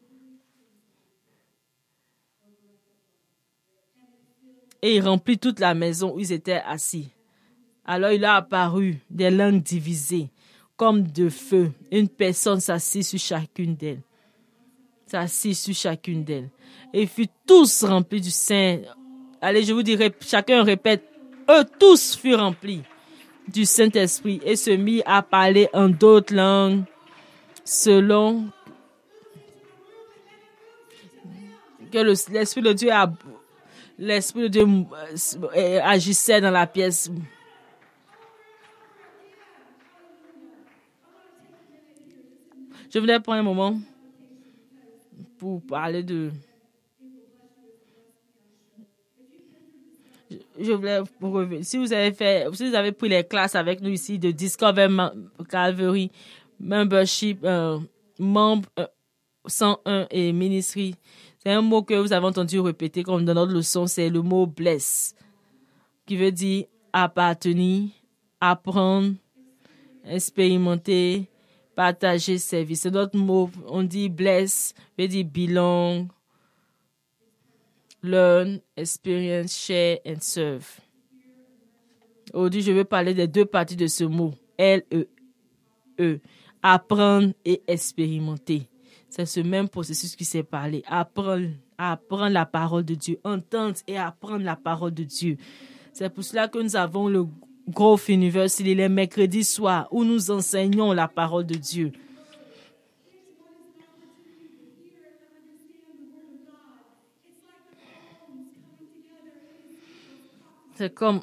Et 4.82 4.96
il 4.96 5.08
remplit 5.08 5.38
toute 5.38 5.60
la 5.60 5.74
maison 5.74 6.14
où 6.14 6.20
ils 6.20 6.32
étaient 6.32 6.62
assis. 6.66 7.10
Alors 7.86 8.12
il 8.12 8.26
a 8.26 8.36
apparu 8.36 9.00
des 9.10 9.30
langues 9.30 9.62
divisées, 9.62 10.30
comme 10.76 11.04
de 11.04 11.30
feu. 11.30 11.72
Une 11.92 12.10
personne 12.10 12.60
s'assit 12.60 13.04
sur 13.04 13.20
chacune 13.20 13.76
d'elles. 13.76 14.02
S'assit 15.08 15.56
sur 15.56 15.76
chacune 15.76 16.24
d'elles. 16.24 16.50
Et 16.94 17.04
ils 17.04 17.08
furent 17.08 17.28
tous 17.46 17.84
remplis 17.84 18.22
du 18.22 18.32
Saint. 18.32 18.80
Allez, 19.42 19.64
je 19.64 19.74
vous 19.74 19.84
dirai, 19.84 20.14
chacun 20.22 20.64
répète, 20.64 21.04
eux 21.50 21.66
tous 21.80 22.16
furent 22.16 22.40
remplis 22.40 22.82
du 23.48 23.66
Saint-Esprit 23.66 24.42
et 24.44 24.56
se 24.56 24.72
mit 24.72 25.04
à 25.06 25.22
parler 25.22 25.70
en 25.74 25.90
d'autres 25.90 26.34
langues 26.34 26.84
selon 27.64 28.46
que 31.92 31.98
l'Esprit 32.00 32.62
de 32.62 32.74
Dieu 32.74 32.92
a, 32.92 33.12
l'Esprit 33.98 34.44
de 34.44 34.48
Dieu 34.48 34.66
euh, 35.56 35.80
agissait 35.84 36.42
dans 36.42 36.52
la 36.52 36.68
pièce. 36.68 37.10
Je 42.94 43.00
voulais 43.00 43.20
prendre 43.20 43.40
un 43.40 43.44
moment 43.44 43.80
pour 45.38 45.62
parler 45.62 46.04
de. 46.04 46.32
Je 50.60 50.72
voulais 50.72 51.00
revenir. 51.22 51.66
Si 51.66 51.78
vous 51.78 51.92
avez 51.92 52.14
fait, 52.14 52.48
si 52.54 52.70
vous 52.70 52.76
avez 52.76 52.92
pris 52.92 53.10
les 53.10 53.24
classes 53.24 53.56
avec 53.56 53.82
nous 53.82 53.90
ici 53.90 54.18
de 54.18 54.32
Discover 54.32 54.88
Calvary, 55.50 56.10
Membership, 56.60 57.40
euh, 57.44 57.80
membre 58.18 58.70
101 59.46 59.92
euh, 59.92 60.06
et 60.10 60.32
Ministry, 60.32 60.96
c'est 61.46 61.52
un 61.52 61.62
mot 61.62 61.84
que 61.84 61.94
vous 61.94 62.12
avez 62.12 62.26
entendu 62.26 62.60
répéter 62.60 63.04
comme 63.04 63.24
dans 63.24 63.36
notre 63.36 63.54
leçon, 63.54 63.86
c'est 63.86 64.10
le 64.10 64.24
mot 64.24 64.48
bless, 64.48 65.14
qui 66.08 66.18
veut 66.18 66.32
dire 66.32 66.66
appartenir, 66.92 67.90
apprendre, 68.42 69.14
expérimenter, 70.06 71.30
partager 71.76 72.40
service. 72.40 72.82
C'est 72.82 72.92
notre 72.92 73.16
mot. 73.16 73.52
On 73.68 73.84
dit 73.84 74.10
bless, 74.10 74.74
veut 74.98 75.08
dire 75.08 75.26
belong, 75.26 76.08
learn, 78.02 78.60
experience, 78.76 79.56
share 79.56 80.00
and 80.04 80.22
serve. 80.22 80.80
Aujourd'hui, 82.34 82.64
je 82.64 82.72
vais 82.72 82.86
parler 82.86 83.14
des 83.14 83.28
deux 83.28 83.46
parties 83.46 83.76
de 83.76 83.86
ce 83.86 84.04
mot. 84.04 84.34
L-E-E. 84.58 85.06
-E. 86.00 86.20
Apprendre 86.64 87.34
et 87.46 87.62
expérimenter. 87.68 88.68
C'est 89.16 89.26
ce 89.26 89.40
même 89.40 89.70
processus 89.70 90.14
qui 90.14 90.26
s'est 90.26 90.44
parlé. 90.44 90.84
Apprendre, 90.90 91.48
la 92.30 92.46
parole 92.46 92.84
de 92.84 92.96
Dieu. 92.96 93.18
Entendre 93.24 93.78
et 93.88 93.98
apprendre 93.98 94.44
la 94.44 94.58
parole 94.58 94.94
de 94.94 95.04
Dieu. 95.04 95.38
C'est 95.94 96.10
pour 96.10 96.26
cela 96.26 96.50
que 96.50 96.58
nous 96.58 96.76
avons 96.76 97.08
le 97.08 97.26
Growth 97.70 98.10
University 98.10 98.76
les 98.76 98.90
mercredis 98.90 99.46
soirs 99.46 99.88
où 99.92 100.04
nous 100.04 100.32
enseignons 100.32 100.92
la 100.92 101.08
parole 101.08 101.46
de 101.46 101.56
Dieu. 101.56 101.94
C'est 110.76 110.94
comme 110.94 111.22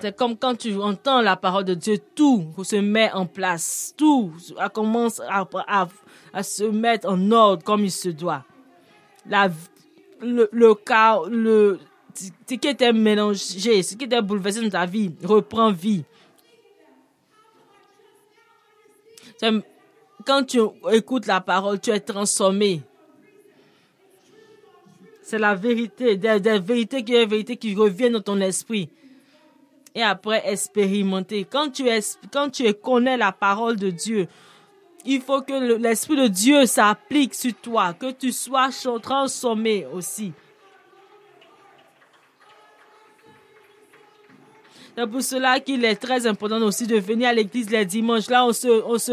c'est 0.00 0.16
comme 0.16 0.36
quand 0.36 0.56
tu 0.56 0.74
entends 0.76 1.20
la 1.20 1.36
parole 1.36 1.64
de 1.64 1.74
Dieu, 1.74 1.98
tout 2.14 2.46
se 2.62 2.76
met 2.76 3.10
en 3.12 3.26
place, 3.26 3.94
tout 3.96 4.32
commence 4.72 5.20
à, 5.28 6.42
se 6.42 6.64
mettre 6.64 7.08
en 7.08 7.30
ordre 7.30 7.62
comme 7.64 7.84
il 7.84 7.90
se 7.90 8.08
doit. 8.08 8.44
Le, 10.22 10.48
le, 10.52 11.78
ce 12.14 12.54
qui 12.54 12.68
était 12.68 12.92
mélangé, 12.92 13.82
ce 13.82 13.94
qui 13.94 14.04
était 14.04 14.22
bouleversé 14.22 14.60
dans 14.62 14.70
ta 14.70 14.86
vie, 14.86 15.10
reprend 15.24 15.72
vie. 15.72 16.04
Quand 20.26 20.44
tu 20.44 20.60
écoutes 20.92 21.26
la 21.26 21.40
parole, 21.40 21.80
tu 21.80 21.90
es 21.90 22.00
transformé. 22.00 22.82
C'est 25.22 25.38
la 25.38 25.54
vérité, 25.54 26.16
des, 26.16 26.58
vérités 26.58 27.02
qui 27.56 27.74
reviennent 27.74 28.14
dans 28.14 28.20
ton 28.20 28.40
esprit. 28.40 28.90
Et 29.94 30.02
après, 30.02 30.42
expérimenter. 30.44 31.44
Quand 31.44 31.70
tu, 31.70 31.88
es, 31.88 32.00
quand 32.32 32.50
tu 32.50 32.72
connais 32.74 33.16
la 33.16 33.32
parole 33.32 33.76
de 33.76 33.90
Dieu, 33.90 34.28
il 35.04 35.20
faut 35.20 35.42
que 35.42 35.78
l'Esprit 35.78 36.16
de 36.16 36.28
Dieu 36.28 36.66
s'applique 36.66 37.34
sur 37.34 37.54
toi, 37.54 37.94
que 37.94 38.10
tu 38.12 38.32
sois 38.32 38.70
transformé 39.02 39.86
aussi. 39.92 40.32
C'est 44.96 45.06
pour 45.06 45.22
cela 45.22 45.60
qu'il 45.60 45.84
est 45.84 45.96
très 45.96 46.26
important 46.26 46.60
aussi 46.62 46.86
de 46.86 46.96
venir 46.96 47.28
à 47.28 47.32
l'église 47.32 47.70
les 47.70 47.86
dimanches. 47.86 48.28
Là, 48.28 48.44
on 48.44 48.52
se, 48.52 48.68
on 48.68 48.98
se, 48.98 49.12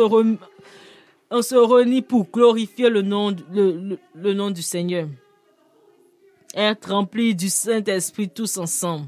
on 1.32 1.42
se 1.42 1.56
réunit 1.56 2.02
pour 2.02 2.30
glorifier 2.30 2.90
le 2.90 3.02
nom, 3.02 3.34
le, 3.54 3.98
le, 4.14 4.34
nom 4.34 4.52
du 4.52 4.62
Seigneur. 4.62 5.08
Être 6.54 6.92
rempli 6.92 7.36
du 7.36 7.50
Saint-Esprit 7.50 8.30
tous 8.30 8.58
ensemble. 8.58 9.08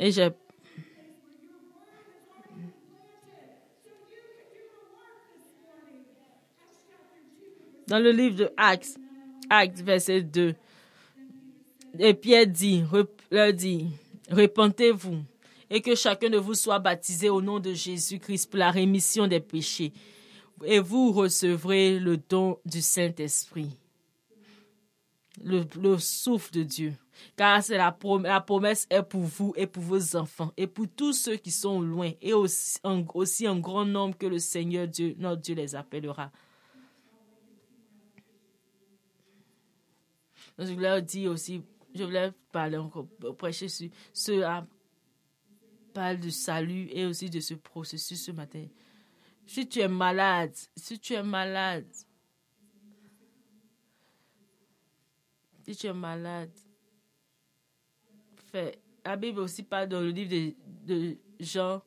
Et 0.00 0.10
j'ai 0.10 0.28
dans 7.86 7.98
le 7.98 8.10
livre 8.10 8.36
de 8.36 8.50
Actes, 8.56 8.98
Actes 9.50 9.80
verset 9.80 10.22
2, 10.22 10.54
et 11.98 12.14
Pierre 12.14 12.46
dit, 12.46 12.84
leur 13.30 13.52
dit, 13.52 13.88
Repentez-vous 14.30 15.18
et 15.68 15.80
que 15.80 15.94
chacun 15.94 16.28
de 16.28 16.38
vous 16.38 16.54
soit 16.54 16.78
baptisé 16.78 17.30
au 17.30 17.40
nom 17.40 17.58
de 17.58 17.72
Jésus-Christ 17.72 18.50
pour 18.50 18.58
la 18.58 18.70
rémission 18.70 19.26
des 19.26 19.40
péchés. 19.40 19.92
Et 20.64 20.78
vous 20.78 21.12
recevrez 21.12 21.98
le 21.98 22.18
don 22.18 22.58
du 22.64 22.82
Saint-Esprit, 22.82 23.70
le, 25.40 25.98
souffle 25.98 26.52
de 26.52 26.62
Dieu. 26.62 26.94
Car 27.36 27.62
c'est 27.62 27.76
la, 27.76 27.92
promesse 27.92 28.86
est 28.90 29.02
pour 29.02 29.22
vous 29.22 29.52
et 29.56 29.66
pour 29.66 29.82
vos 29.82 30.16
enfants 30.16 30.52
et 30.56 30.66
pour 30.66 30.86
tous 30.88 31.12
ceux 31.12 31.36
qui 31.36 31.50
sont 31.50 31.80
loin 31.80 32.10
et 32.20 32.32
aussi 32.32 32.78
un, 32.84 33.04
aussi 33.14 33.46
un 33.46 33.58
grand 33.58 33.84
nombre 33.84 34.16
que 34.16 34.26
le 34.26 34.38
Seigneur 34.38 34.88
Dieu, 34.88 35.14
notre 35.18 35.42
Dieu 35.42 35.54
les 35.54 35.74
appellera. 35.74 36.30
je 40.58 40.72
voulais 40.72 41.02
dire 41.02 41.30
aussi 41.30 41.62
je 41.94 42.04
voulais 42.04 42.32
parler 42.50 42.78
encore, 42.78 43.06
prêcher 43.36 43.68
sur 43.68 43.88
ce 44.12 44.62
parle 45.92 46.18
du 46.18 46.30
salut 46.30 46.88
et 46.90 47.04
aussi 47.04 47.28
de 47.28 47.40
ce 47.40 47.54
processus 47.54 48.24
ce 48.24 48.32
matin. 48.32 48.66
Si 49.46 49.68
tu 49.68 49.80
es 49.80 49.88
malade, 49.88 50.54
si 50.74 50.98
tu 50.98 51.12
es 51.12 51.22
malade, 51.22 51.86
si 55.62 55.76
tu 55.76 55.86
es 55.86 55.92
malade, 55.92 56.50
la 59.04 59.16
Bible 59.16 59.40
aussi 59.40 59.62
parle 59.62 59.88
dans 59.88 60.00
le 60.00 60.10
livre 60.10 60.30
de, 60.30 60.54
de 60.86 61.16
Jean. 61.40 61.82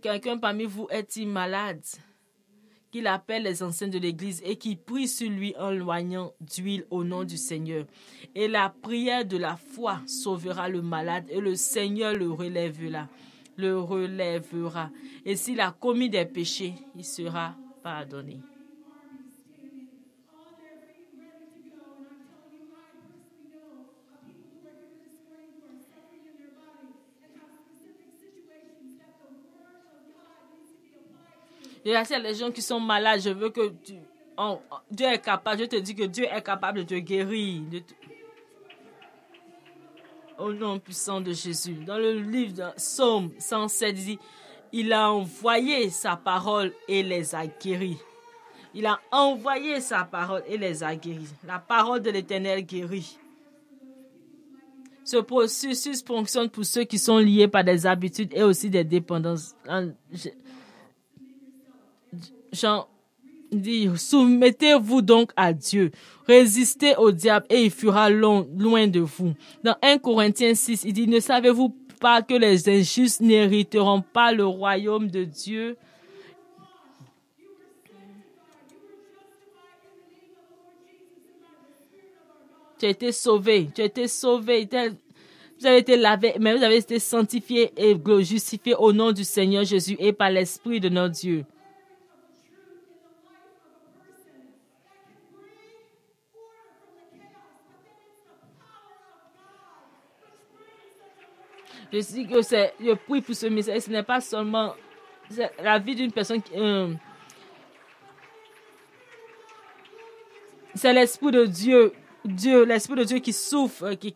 Quelqu'un 0.00 0.38
parmi 0.38 0.64
vous 0.64 0.86
est-il 0.90 1.28
malade? 1.28 1.84
qu'il 2.92 3.06
appelle 3.06 3.44
les 3.44 3.62
anciens 3.62 3.88
de 3.88 3.98
l'Église 3.98 4.42
et 4.44 4.56
qui 4.56 4.76
prie 4.76 5.08
sur 5.08 5.30
lui 5.30 5.54
en 5.58 5.70
loignant 5.70 6.32
d'huile 6.40 6.84
au 6.90 7.02
nom 7.02 7.24
du 7.24 7.38
Seigneur. 7.38 7.86
Et 8.34 8.48
la 8.48 8.68
prière 8.68 9.24
de 9.24 9.38
la 9.38 9.56
foi 9.56 10.00
sauvera 10.06 10.68
le 10.68 10.82
malade 10.82 11.24
et 11.30 11.40
le 11.40 11.54
Seigneur 11.54 12.14
le 12.14 12.30
relèvera. 12.30 13.08
Le 13.56 13.80
relèvera. 13.80 14.90
Et 15.24 15.36
s'il 15.36 15.60
a 15.60 15.72
commis 15.72 16.10
des 16.10 16.26
péchés, 16.26 16.74
il 16.94 17.04
sera 17.04 17.56
pardonné. 17.82 18.40
Il 31.84 31.90
y 31.90 31.94
a 31.94 32.18
les 32.18 32.34
gens 32.34 32.50
qui 32.50 32.62
sont 32.62 32.80
malades. 32.80 33.20
Je 33.20 33.30
veux 33.30 33.50
que 33.50 33.68
tu 33.84 33.94
Dieu 34.90 35.06
est 35.06 35.20
capable, 35.20 35.60
je 35.60 35.64
te 35.66 35.76
dis 35.76 35.94
que 35.94 36.04
Dieu 36.04 36.24
est 36.24 36.42
capable 36.42 36.80
de 36.80 36.84
te 36.84 36.94
guérir. 36.94 37.62
Au 40.38 40.52
nom 40.52 40.78
puissant 40.78 41.20
de 41.20 41.32
Jésus. 41.32 41.74
Dans 41.86 41.98
le 41.98 42.18
livre 42.18 42.54
de 42.54 42.76
Psaume 42.76 43.30
107, 43.38 43.88
il 43.90 44.04
dit, 44.04 44.18
il 44.72 44.92
a 44.92 45.12
envoyé 45.12 45.90
sa 45.90 46.16
parole 46.16 46.72
et 46.88 47.02
les 47.02 47.34
a 47.34 47.46
guéris. 47.46 47.98
Il 48.74 48.86
a 48.86 48.98
envoyé 49.10 49.80
sa 49.80 50.04
parole 50.04 50.42
et 50.48 50.56
les 50.56 50.82
a 50.82 50.96
guéris. 50.96 51.28
La 51.46 51.58
parole 51.58 52.00
de 52.00 52.10
l'Éternel 52.10 52.64
guérit. 52.64 53.18
Ce 55.04 55.18
processus 55.18 56.02
fonctionne 56.02 56.48
pour 56.48 56.64
ceux 56.64 56.84
qui 56.84 56.98
sont 56.98 57.18
liés 57.18 57.48
par 57.48 57.64
des 57.64 57.86
habitudes 57.86 58.32
et 58.34 58.42
aussi 58.42 58.70
des 58.70 58.84
dépendances. 58.84 59.54
Jean 62.52 62.86
dit, 63.50 63.88
soumettez-vous 63.96 65.02
donc 65.02 65.32
à 65.36 65.52
Dieu, 65.52 65.90
résistez 66.26 66.94
au 66.96 67.10
diable 67.10 67.46
et 67.50 67.64
il 67.64 67.70
fuira 67.70 68.10
loin 68.10 68.86
de 68.86 69.00
vous. 69.00 69.34
Dans 69.62 69.76
1 69.82 69.98
Corinthiens 69.98 70.54
6, 70.54 70.84
il 70.84 70.92
dit, 70.92 71.06
ne 71.06 71.20
savez-vous 71.20 71.74
pas 72.00 72.22
que 72.22 72.34
les 72.34 72.68
injustes 72.68 73.20
n'hériteront 73.20 74.02
pas 74.02 74.32
le 74.32 74.44
royaume 74.44 75.08
de 75.08 75.24
Dieu? 75.24 75.76
Tu 82.78 82.86
as 82.86 82.90
été 82.90 83.12
sauvé, 83.12 83.68
tu 83.72 83.80
as 83.80 83.84
été 83.84 84.08
sauvé, 84.08 84.68
vous 85.60 85.66
avez 85.66 85.78
été 85.78 85.96
lavé, 85.96 86.34
mais 86.40 86.56
vous 86.56 86.64
avez 86.64 86.78
été 86.78 86.98
sanctifié 86.98 87.70
et 87.76 87.96
justifié 88.24 88.74
au 88.74 88.92
nom 88.92 89.12
du 89.12 89.22
Seigneur 89.22 89.62
Jésus 89.62 89.94
et 90.00 90.12
par 90.12 90.30
l'Esprit 90.30 90.80
de 90.80 90.88
notre 90.88 91.14
Dieu. 91.14 91.44
Je 101.92 101.98
dis 101.98 102.26
que 102.26 102.42
c'est, 102.42 102.74
je 102.80 102.92
prie 102.92 103.22
pour 103.22 103.34
ce 103.34 103.46
message. 103.46 103.82
Ce 103.82 103.90
n'est 103.90 104.02
pas 104.02 104.20
seulement 104.20 104.74
la 105.62 105.78
vie 105.78 105.94
d'une 105.94 106.12
personne 106.12 106.42
qui, 106.42 106.52
euh, 106.56 106.92
c'est 110.74 110.92
l'esprit 110.92 111.30
de 111.30 111.46
Dieu, 111.46 111.92
Dieu, 112.24 112.64
l'esprit 112.64 112.96
de 112.96 113.04
Dieu 113.04 113.18
qui 113.18 113.32
souffre, 113.32 113.94
qui, 113.94 114.14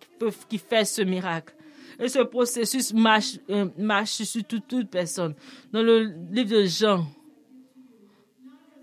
qui 0.48 0.59
fait 0.59 0.85
ce 0.85 1.02
miracle. 1.02 1.55
Et 1.98 2.09
ce 2.09 2.20
processus 2.20 2.92
marche, 2.92 3.38
euh, 3.48 3.68
marche 3.79 4.22
sur 4.22 4.44
toute, 4.44 4.66
toute 4.68 4.90
personne. 4.90 5.35
Dans 5.72 5.83
le 5.83 6.12
livre 6.31 6.50
de 6.50 6.64
Jean, 6.66 7.07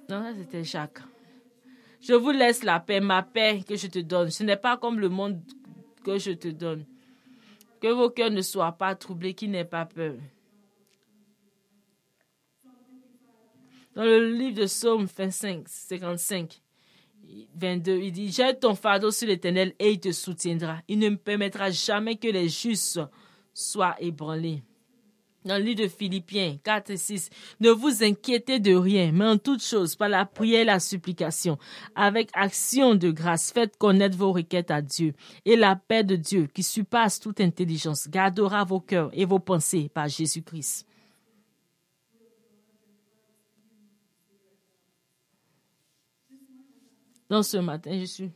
non, 0.10 0.34
c'était 0.38 0.64
Jacques. 0.64 1.00
Je 2.02 2.14
vous 2.14 2.32
laisse 2.32 2.64
la 2.64 2.80
paix, 2.80 3.00
ma 3.00 3.24
paix 3.24 3.62
que 3.68 3.76
je 3.76 3.88
te 3.88 4.00
donne. 4.00 4.30
Ce 4.30 4.44
n'est 4.44 4.58
pas 4.58 4.78
comme 4.78 5.00
le 5.00 5.10
monde 5.10 5.40
que 6.04 6.18
je 6.18 6.32
te 6.32 6.50
donne. 6.50 6.86
Que 7.84 7.90
vos 7.90 8.10
cœurs 8.10 8.32
ne 8.32 8.42
soient 8.42 8.72
pas 8.72 8.96
troublés, 8.96 9.34
qui 9.34 9.50
n'aient 9.50 9.66
pas 9.66 9.86
peur. 9.86 10.16
Dans 13.94 14.06
le 14.06 14.32
livre 14.32 14.62
de 14.62 14.66
Psaume 14.68 15.04
25, 15.04 15.68
55, 15.68 16.62
22, 17.56 17.98
il 17.98 18.12
dit, 18.14 18.32
jette 18.32 18.62
ton 18.62 18.74
fardeau 18.74 19.12
sur 19.12 19.28
l'Éternel 19.28 19.74
et 19.80 19.92
il 19.92 20.00
te 20.00 20.14
soutiendra. 20.14 20.78
Il 20.88 20.98
ne 20.98 21.10
permettra 21.10 21.72
jamais 21.72 22.16
que 22.16 22.30
les 22.30 22.48
justes 22.48 23.02
soient 23.54 23.98
ébranlés 24.00 24.64
dans 25.46 25.58
le 25.58 25.64
livre 25.64 25.84
de 25.84 25.88
Philippiens 25.88 26.58
4 26.64 26.92
et 26.92 26.98
6, 26.98 27.30
ne 27.60 27.70
vous 27.70 28.04
inquiétez 28.04 28.60
de 28.60 28.74
rien, 28.76 29.12
mais 29.12 29.26
en 29.26 29.38
toute 29.38 29.64
chose, 29.64 29.96
par 29.96 30.10
la 30.10 30.26
prière 30.26 30.62
et 30.62 30.66
la 30.66 30.80
supplication, 30.80 31.58
avec 31.96 32.30
action 32.34 32.96
de 32.96 33.12
grâce, 33.12 33.52
faites 33.52 33.78
connaître 33.78 34.18
vos 34.18 34.32
requêtes 34.32 34.72
à 34.72 34.82
Dieu. 34.82 35.14
Et 35.46 35.56
la 35.56 35.76
paix 35.76 36.04
de 36.04 36.16
Dieu, 36.16 36.48
qui 36.54 36.64
surpasse 36.64 37.20
toute 37.20 37.42
intelligence, 37.42 38.08
gardera 38.10 38.64
vos 38.64 38.80
cœurs 38.80 39.10
et 39.14 39.26
vos 39.26 39.40
pensées 39.40 39.90
par 39.94 40.08
Jésus-Christ. 40.08 40.88
Dans 47.30 47.44
ce 47.44 47.58
matin, 47.58 47.98
je 48.00 48.06
suis. 48.06 48.32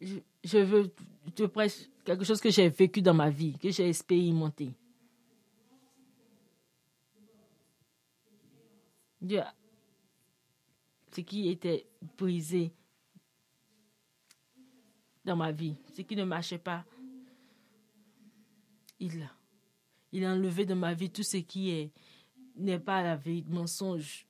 Je, 0.00 0.16
je 0.44 0.58
veux 0.58 0.92
te 1.34 1.44
prêcher 1.44 1.88
quelque 2.04 2.24
chose 2.24 2.40
que 2.40 2.50
j'ai 2.50 2.68
vécu 2.68 3.00
dans 3.00 3.14
ma 3.14 3.30
vie, 3.30 3.56
que 3.58 3.70
j'ai 3.70 3.88
expérimenté. 3.88 4.74
Dieu, 9.20 9.42
ce 11.12 11.20
qui 11.22 11.48
était 11.48 11.86
brisé 12.18 12.72
dans 15.24 15.36
ma 15.36 15.52
vie, 15.52 15.76
ce 15.94 16.02
qui 16.02 16.14
ne 16.14 16.24
marchait 16.24 16.58
pas, 16.58 16.84
il 19.00 19.28
il 20.12 20.24
a 20.24 20.32
enlevé 20.32 20.64
de 20.64 20.74
ma 20.74 20.94
vie 20.94 21.10
tout 21.10 21.22
ce 21.22 21.38
qui 21.38 21.70
est 21.70 21.92
n'est 22.56 22.78
pas 22.78 23.02
la 23.02 23.16
vie, 23.16 23.44
mensonge, 23.48 24.26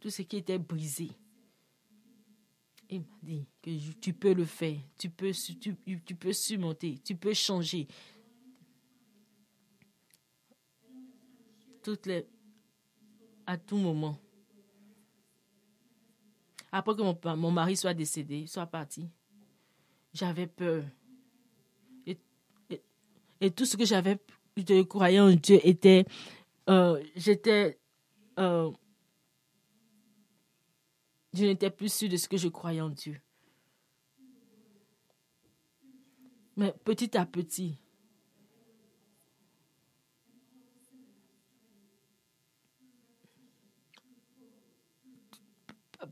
tout 0.00 0.08
ce 0.08 0.22
qui 0.22 0.38
était 0.38 0.58
brisé. 0.58 1.10
Il 2.88 3.00
m'a 3.00 3.06
dit 3.22 3.46
que 3.60 3.92
tu 4.00 4.14
peux 4.14 4.32
le 4.32 4.44
faire, 4.44 4.78
tu 4.98 5.10
peux, 5.10 5.32
tu 5.32 6.14
peux 6.14 6.32
surmonter, 6.32 6.98
tu 7.04 7.16
peux 7.16 7.34
changer. 7.34 7.86
Toutes 11.82 12.06
les 12.06 12.26
à 13.46 13.56
tout 13.56 13.76
moment. 13.76 14.16
Après 16.72 16.94
que 16.96 17.02
mon, 17.02 17.36
mon 17.36 17.50
mari 17.50 17.76
soit 17.76 17.94
décédé, 17.94 18.46
soit 18.46 18.66
parti, 18.66 19.08
j'avais 20.12 20.46
peur. 20.46 20.84
Et, 23.40 23.50
tout 23.50 23.66
ce 23.66 23.76
que 23.76 23.84
j'avais, 23.84 24.18
je 24.56 24.82
croyais 24.82 25.20
en 25.20 25.30
Dieu 25.30 25.60
était, 25.62 26.06
euh, 26.70 27.02
j'étais, 27.14 27.78
euh, 28.38 28.70
je 31.34 31.44
n'étais 31.44 31.70
plus 31.70 31.92
sûr 31.92 32.08
de 32.08 32.16
ce 32.16 32.26
que 32.26 32.38
je 32.38 32.48
croyais 32.48 32.80
en 32.80 32.88
Dieu. 32.88 33.20
Mais 36.56 36.72
petit 36.84 37.16
à 37.18 37.26
petit, 37.26 37.76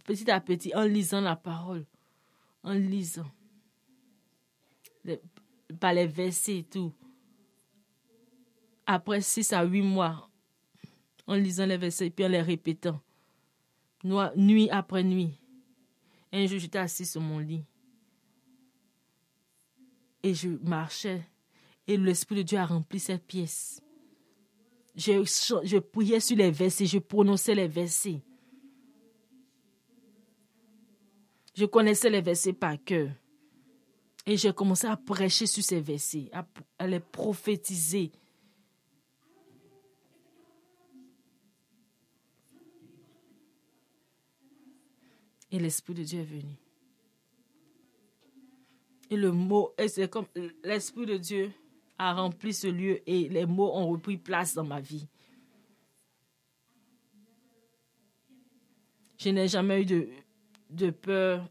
petit 0.04 0.30
à 0.30 0.40
petit, 0.40 0.74
en 0.74 0.84
lisant 0.84 1.20
la 1.20 1.36
parole, 1.36 1.86
en 2.62 2.72
lisant, 2.72 3.30
par 5.80 5.94
les 5.94 6.06
versets 6.06 6.58
et 6.58 6.64
tout. 6.64 6.92
Après 8.86 9.20
six 9.20 9.52
à 9.52 9.64
huit 9.64 9.82
mois, 9.82 10.28
en 11.26 11.34
lisant 11.34 11.66
les 11.66 11.76
versets 11.76 12.06
et 12.06 12.10
puis 12.10 12.24
en 12.24 12.28
les 12.28 12.42
répétant, 12.42 13.00
nuit 14.36 14.68
après 14.70 15.04
nuit. 15.04 15.38
Un 16.32 16.46
jour, 16.46 16.58
j'étais 16.58 16.78
assis 16.78 17.06
sur 17.06 17.20
mon 17.20 17.38
lit 17.38 17.64
et 20.22 20.34
je 20.34 20.48
marchais 20.48 21.26
et 21.86 21.96
l'Esprit 21.96 22.36
de 22.36 22.42
Dieu 22.42 22.58
a 22.58 22.66
rempli 22.66 23.00
cette 23.00 23.26
pièce. 23.26 23.82
Je, 24.94 25.24
je 25.64 25.78
priais 25.78 26.20
sur 26.20 26.36
les 26.36 26.50
versets, 26.50 26.86
je 26.86 26.98
prononçais 26.98 27.54
les 27.54 27.68
versets. 27.68 28.22
Je 31.54 31.66
connaissais 31.66 32.10
les 32.10 32.20
versets 32.20 32.52
par 32.52 32.82
cœur. 32.82 33.10
Et 34.24 34.36
j'ai 34.36 34.52
commencé 34.52 34.86
à 34.86 34.96
prêcher 34.96 35.46
sur 35.46 35.62
ces 35.62 35.80
versets, 35.80 36.30
à, 36.78 36.86
les 36.86 37.00
prophétiser. 37.00 38.12
Et 45.50 45.58
l'Esprit 45.58 45.94
de 45.94 46.03
Dieu 46.05 46.20
est 46.20 46.24
venu. 46.24 46.57
Et 49.11 49.16
le 49.16 49.32
mot, 49.32 49.74
c'est 49.88 50.09
comme 50.09 50.26
l'Esprit 50.64 51.05
de 51.05 51.18
Dieu 51.18 51.53
a 51.98 52.14
rempli 52.14 52.55
ce 52.55 52.68
lieu 52.68 53.03
et 53.07 53.28
les 53.28 53.44
mots 53.44 53.74
ont 53.74 53.88
repris 53.88 54.16
place 54.16 54.55
dans 54.55 54.64
ma 54.64 54.80
vie. 54.80 55.07
Je 59.18 59.28
n'ai 59.28 59.46
jamais 59.46 59.82
eu 59.82 59.84
de, 59.84 60.09
de 60.73 60.91
peur 60.91 61.47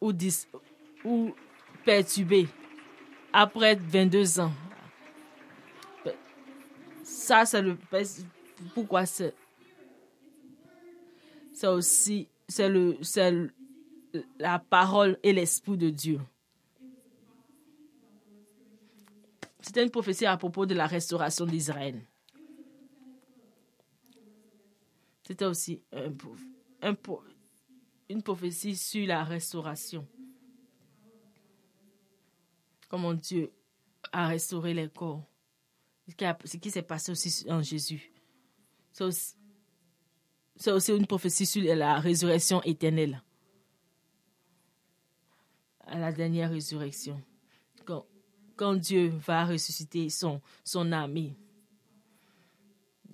ou, 0.00 0.12
ou 1.04 1.34
perturbé 1.84 2.48
après 3.32 3.74
22 3.74 4.40
ans. 4.40 4.52
Ça, 7.02 7.44
c'est 7.44 7.62
le. 7.62 7.76
Pourquoi 8.74 9.06
c'est. 9.06 9.34
C'est 11.52 11.66
aussi. 11.66 12.28
C'est 12.48 12.68
la 14.38 14.58
parole 14.58 15.18
et 15.22 15.32
l'esprit 15.32 15.76
de 15.76 15.90
Dieu. 15.90 16.20
C'était 19.60 19.84
une 19.84 19.90
prophétie 19.90 20.26
à 20.26 20.36
propos 20.36 20.66
de 20.66 20.74
la 20.74 20.86
restauration 20.86 21.46
d'Israël. 21.46 22.00
C'était 25.22 25.44
aussi 25.44 25.80
un, 25.92 26.10
un, 26.82 26.96
une 28.08 28.22
prophétie 28.22 28.76
sur 28.76 29.06
la 29.06 29.24
restauration. 29.24 30.06
Comment 32.88 33.14
Dieu 33.14 33.52
a 34.12 34.26
restauré 34.26 34.74
les 34.74 34.88
corps. 34.88 35.24
Ce 36.44 36.56
qui 36.56 36.70
s'est 36.70 36.82
passé 36.82 37.12
aussi 37.12 37.46
en 37.48 37.62
Jésus. 37.62 38.10
C'est 38.92 40.72
aussi, 40.72 40.92
une 40.92 41.06
prophétie 41.06 41.46
sur 41.46 41.62
la 41.62 42.00
résurrection 42.00 42.60
éternelle. 42.62 43.22
À 45.86 45.98
la 45.98 46.12
dernière 46.12 46.50
résurrection. 46.50 47.20
Quand, 47.84 48.04
quand 48.56 48.74
Dieu 48.74 49.08
va 49.08 49.46
ressusciter 49.46 50.08
son, 50.08 50.40
son 50.64 50.90
ami. 50.92 51.36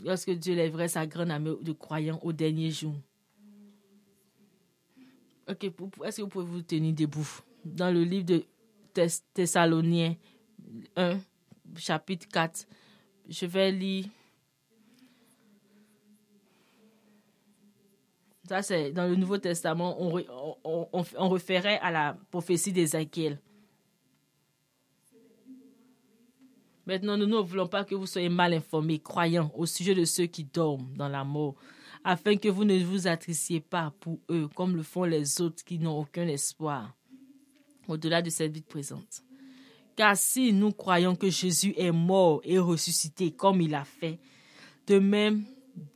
Lorsque 0.00 0.30
Dieu 0.30 0.54
lèverait 0.54 0.88
sa 0.88 1.06
grande 1.06 1.30
armée 1.30 1.54
de 1.60 1.72
croyants 1.72 2.18
au 2.22 2.32
dernier 2.32 2.70
jour. 2.70 2.94
Ok, 5.48 5.64
est-ce 6.04 6.16
que 6.16 6.22
vous 6.22 6.28
pouvez 6.28 6.44
vous 6.44 6.62
tenir 6.62 6.92
debout? 6.92 7.28
Dans 7.64 7.92
le 7.92 8.02
livre 8.02 8.26
de 8.26 8.44
Thessaloniens 9.32 10.16
1, 10.96 11.18
chapitre 11.76 12.26
4, 12.28 12.66
je 13.28 13.46
vais 13.46 13.70
lire. 13.70 14.06
Ça, 18.48 18.62
c'est 18.62 18.92
dans 18.92 19.08
le 19.08 19.16
Nouveau 19.16 19.38
Testament, 19.38 19.96
on, 20.00 20.22
on, 20.64 21.04
on, 21.16 21.28
référait 21.28 21.78
à 21.80 21.90
la 21.90 22.16
prophétie 22.30 22.72
d'Ézéchiel. 22.72 23.40
Maintenant, 26.86 27.16
nous 27.16 27.26
ne 27.26 27.38
voulons 27.38 27.66
pas 27.66 27.84
que 27.84 27.96
vous 27.96 28.06
soyez 28.06 28.28
mal 28.28 28.54
informés, 28.54 29.00
croyants, 29.00 29.50
au 29.56 29.66
sujet 29.66 29.94
de 29.96 30.04
ceux 30.04 30.26
qui 30.26 30.44
dorment 30.44 30.92
dans 30.96 31.08
la 31.08 31.24
mort, 31.24 31.56
afin 32.08 32.36
que 32.36 32.48
vous 32.48 32.64
ne 32.64 32.78
vous 32.84 33.08
attristiez 33.08 33.60
pas 33.60 33.92
pour 33.98 34.20
eux, 34.30 34.48
comme 34.54 34.76
le 34.76 34.84
font 34.84 35.02
les 35.02 35.40
autres 35.40 35.64
qui 35.64 35.80
n'ont 35.80 35.98
aucun 35.98 36.28
espoir 36.28 36.94
au-delà 37.88 38.22
de 38.22 38.30
cette 38.30 38.52
vie 38.52 38.62
présente. 38.62 39.24
Car 39.96 40.16
si 40.16 40.52
nous 40.52 40.70
croyons 40.70 41.16
que 41.16 41.28
Jésus 41.30 41.74
est 41.76 41.90
mort 41.90 42.40
et 42.44 42.60
ressuscité 42.60 43.32
comme 43.32 43.60
il 43.60 43.74
a 43.74 43.84
fait, 43.84 44.20
de 44.86 45.00
même 45.00 45.44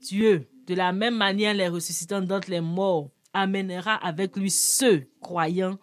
Dieu, 0.02 0.48
de 0.66 0.74
la 0.74 0.90
même 0.92 1.16
manière 1.16 1.54
les 1.54 1.68
ressuscitants 1.68 2.20
d'entre 2.20 2.50
les 2.50 2.60
morts, 2.60 3.10
amènera 3.32 3.94
avec 3.94 4.36
lui 4.36 4.50
ceux 4.50 5.06
croyants 5.20 5.78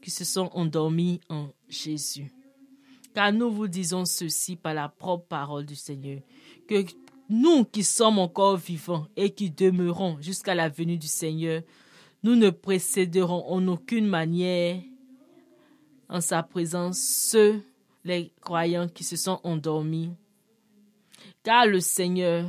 qui 0.00 0.10
se 0.10 0.24
sont 0.24 0.48
endormis 0.54 1.20
en 1.28 1.50
Jésus. 1.68 2.32
Car 3.14 3.30
nous 3.30 3.50
vous 3.50 3.68
disons 3.68 4.06
ceci 4.06 4.56
par 4.56 4.72
la 4.72 4.88
propre 4.88 5.26
parole 5.26 5.66
du 5.66 5.76
Seigneur, 5.76 6.20
que 6.66 6.82
nous 7.28 7.64
qui 7.64 7.82
sommes 7.82 8.18
encore 8.18 8.56
vivants 8.56 9.06
et 9.16 9.30
qui 9.30 9.50
demeurons 9.50 10.18
jusqu'à 10.20 10.54
la 10.54 10.68
venue 10.68 10.98
du 10.98 11.08
Seigneur, 11.08 11.62
nous 12.22 12.36
ne 12.36 12.50
précéderons 12.50 13.44
en 13.48 13.66
aucune 13.68 14.06
manière 14.06 14.80
en 16.08 16.20
sa 16.20 16.42
présence 16.42 16.98
ceux, 16.98 17.62
les 18.04 18.32
croyants 18.40 18.88
qui 18.88 19.04
se 19.04 19.16
sont 19.16 19.40
endormis. 19.42 20.10
Car 21.42 21.66
le 21.66 21.80
Seigneur 21.80 22.48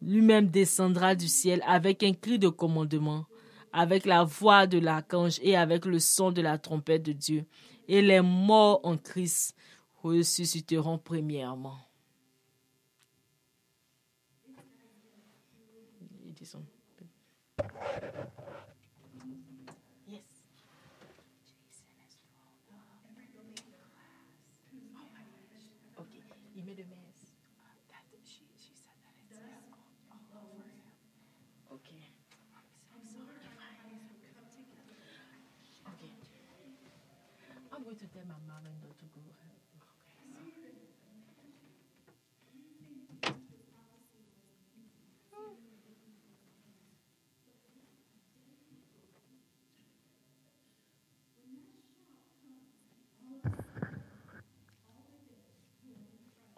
lui-même 0.00 0.48
descendra 0.48 1.14
du 1.14 1.28
ciel 1.28 1.62
avec 1.66 2.02
un 2.02 2.12
cri 2.12 2.38
de 2.38 2.48
commandement, 2.48 3.26
avec 3.72 4.04
la 4.04 4.24
voix 4.24 4.66
de 4.66 4.78
l'archange 4.78 5.38
et 5.42 5.56
avec 5.56 5.86
le 5.86 6.00
son 6.00 6.32
de 6.32 6.42
la 6.42 6.58
trompette 6.58 7.04
de 7.04 7.12
Dieu. 7.12 7.44
Et 7.88 8.02
les 8.02 8.20
morts 8.20 8.80
en 8.82 8.96
Christ 8.96 9.54
ressusciteront 10.02 10.98
premièrement. 10.98 11.78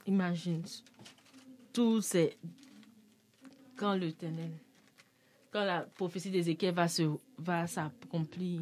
Imagine, 0.07 0.63
tout 1.73 2.03
c'est 2.03 2.37
quand 3.77 3.99
ténèbre, 4.19 4.59
quand 5.51 5.65
la 5.65 5.81
prophétie 5.81 6.31
d'Ézéchiel 6.31 6.75
va 6.75 6.89
se 6.89 7.03
va 7.39 7.67
s'accomplir, 7.67 8.61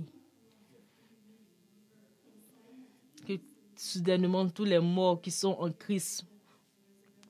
que 3.26 3.32
soudainement 3.76 4.48
tous 4.48 4.64
les 4.64 4.78
morts 4.78 5.20
qui 5.20 5.30
sont 5.30 5.56
en 5.58 5.70
Christ 5.72 6.24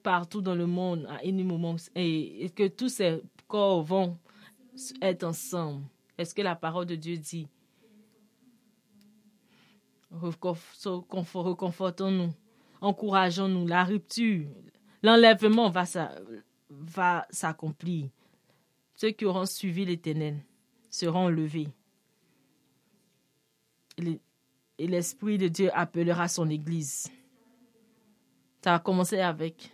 partout 0.03 0.43
dans 0.43 0.55
le 0.55 0.67
monde 0.67 1.07
à 1.07 1.21
un 1.25 1.45
moment 1.45 1.77
et, 1.95 2.45
et 2.45 2.51
que 2.51 2.69
tous 2.69 2.91
ces 2.91 3.23
corps 3.49 3.83
vont 3.83 4.19
être 5.01 5.25
ensemble. 5.25 5.85
Est-ce 6.19 6.35
que 6.35 6.43
la 6.43 6.57
parole 6.57 6.87
de 6.87 6.97
Dieu 6.97 7.17
dit 7.17 7.49
Reconfortons-nous? 10.11 12.35
Encourageons-nous. 12.83 13.67
La 13.67 13.85
rupture, 13.85 14.47
l'enlèvement 15.03 15.71
va, 15.71 15.85
va 16.69 17.27
s'accomplir. 17.31 18.11
Ceux 18.95 19.11
qui 19.11 19.25
auront 19.25 19.47
suivi 19.47 19.87
l'Éternel 19.87 20.45
seront 20.91 21.29
levés. 21.29 21.69
Et 23.99 24.87
l'Esprit 24.87 25.39
de 25.39 25.49
Dieu 25.49 25.71
appellera 25.73 26.29
son 26.29 26.51
Église. 26.51 27.11
Ça 28.63 28.75
a 28.75 28.79
commencé 28.79 29.19
avec, 29.21 29.73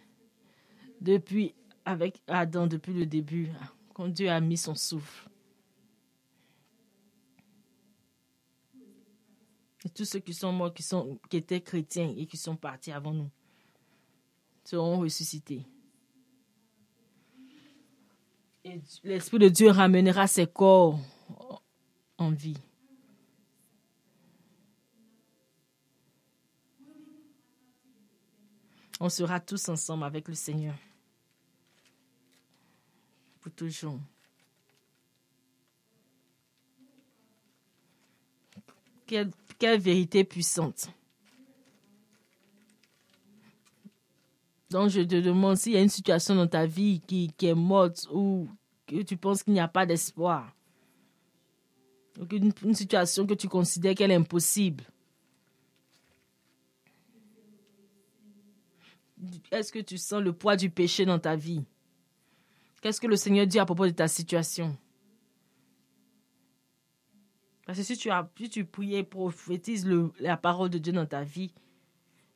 depuis, 1.00 1.54
avec 1.84 2.22
Adam, 2.26 2.66
depuis 2.66 2.94
le 2.94 3.06
début, 3.06 3.50
quand 3.94 4.08
Dieu 4.08 4.30
a 4.30 4.40
mis 4.40 4.56
son 4.56 4.74
souffle. 4.74 5.28
Et 9.84 9.88
tous 9.90 10.04
ceux 10.04 10.18
qui 10.18 10.34
sont 10.34 10.52
morts, 10.52 10.74
qui, 10.74 10.82
sont, 10.82 11.18
qui 11.28 11.36
étaient 11.36 11.60
chrétiens 11.60 12.12
et 12.16 12.26
qui 12.26 12.36
sont 12.36 12.56
partis 12.56 12.90
avant 12.90 13.12
nous, 13.12 13.30
seront 14.64 14.98
ressuscités. 14.98 15.64
Et 18.64 18.80
l'Esprit 19.04 19.38
de 19.38 19.48
Dieu 19.48 19.70
ramènera 19.70 20.26
ses 20.26 20.46
corps 20.46 21.00
en 22.18 22.30
vie. 22.30 22.58
On 29.00 29.08
sera 29.08 29.38
tous 29.38 29.68
ensemble 29.68 30.04
avec 30.04 30.26
le 30.26 30.34
Seigneur. 30.34 30.74
Pour 33.40 33.52
toujours. 33.52 34.00
Quelle, 39.58 39.80
vérité 39.80 40.24
puissante. 40.24 40.88
Donc, 44.70 44.90
je 44.90 45.00
te 45.00 45.20
demande 45.20 45.56
s'il 45.56 45.72
y 45.72 45.76
a 45.76 45.82
une 45.82 45.88
situation 45.88 46.34
dans 46.34 46.46
ta 46.46 46.66
vie 46.66 47.00
qui, 47.00 47.32
est 47.42 47.54
morte 47.54 48.06
ou 48.12 48.48
que 48.86 49.02
tu 49.02 49.16
penses 49.16 49.42
qu'il 49.42 49.54
n'y 49.54 49.60
a 49.60 49.68
pas 49.68 49.86
d'espoir. 49.86 50.52
Une 52.30 52.74
situation 52.74 53.26
que 53.26 53.34
tu 53.34 53.48
considères 53.48 53.94
qu'elle 53.94 54.10
est 54.10 54.16
impossible. 54.16 54.84
Est-ce 59.50 59.72
que 59.72 59.78
tu 59.78 59.98
sens 59.98 60.22
le 60.22 60.32
poids 60.32 60.56
du 60.56 60.70
péché 60.70 61.04
dans 61.04 61.18
ta 61.18 61.34
vie? 61.34 61.64
Qu'est-ce 62.80 63.00
que 63.00 63.06
le 63.06 63.16
Seigneur 63.16 63.46
dit 63.46 63.58
à 63.58 63.64
propos 63.64 63.86
de 63.86 63.92
ta 63.92 64.06
situation? 64.06 64.76
Parce 67.68 67.80
que 67.80 67.84
si 67.84 67.98
tu, 67.98 68.08
as, 68.08 68.26
si 68.38 68.48
tu 68.48 68.64
pries 68.64 68.94
et 68.94 69.04
prophétises 69.04 69.86
la 70.20 70.38
parole 70.38 70.70
de 70.70 70.78
Dieu 70.78 70.90
dans 70.90 71.04
ta 71.04 71.22
vie, 71.22 71.52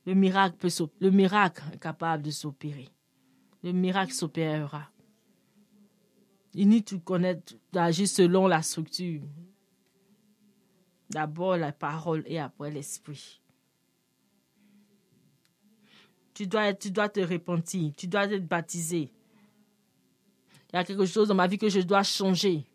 le 0.05 0.12
miracle, 0.12 0.59
peut, 0.59 0.68
le 1.01 1.09
est 1.09 1.78
capable 1.80 2.22
de 2.22 2.30
s'opérer. 2.30 2.91
Le 3.62 3.72
miracle 3.72 4.12
s'opérera. 4.12 4.91
Il 6.53 6.68
need 6.68 6.85
de 6.85 6.99
connaître, 6.99 7.55
d'agir 7.72 8.07
selon 8.07 8.47
la 8.47 8.61
structure. 8.61 9.22
D'abord 11.09 11.57
la 11.57 11.72
parole 11.72 12.24
et 12.26 12.39
après 12.39 12.70
l'esprit. 12.70 13.41
Tu 16.35 16.47
dois, 16.47 16.74
tu 16.74 16.91
dois 16.91 17.09
te 17.09 17.20
repentir, 17.20 17.95
tu 17.97 18.07
dois 18.07 18.26
être 18.26 18.47
baptisé. 18.47 19.11
Il 20.74 20.76
y 20.76 20.78
a 20.78 20.85
quelque 20.85 21.07
chose 21.07 21.28
dans 21.28 21.35
ma 21.35 21.47
vie 21.47 21.57
que 21.57 21.70
je 21.70 21.80
dois 21.80 22.03
changer. 22.03 22.66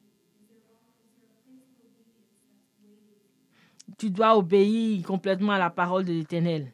Tu 3.97 4.09
dois 4.11 4.37
obéir 4.37 5.05
complètement 5.05 5.53
à 5.53 5.57
la 5.57 5.69
parole 5.69 6.05
de 6.05 6.13
l'Éternel. 6.13 6.71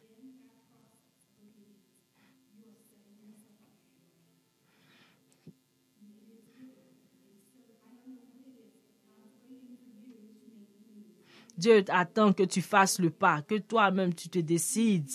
Dieu 11.56 11.84
attend 11.88 12.32
que 12.32 12.42
tu 12.42 12.60
fasses 12.60 12.98
le 12.98 13.10
pas, 13.10 13.40
que 13.42 13.54
toi-même 13.56 14.12
tu 14.14 14.28
te 14.28 14.38
décides. 14.38 15.10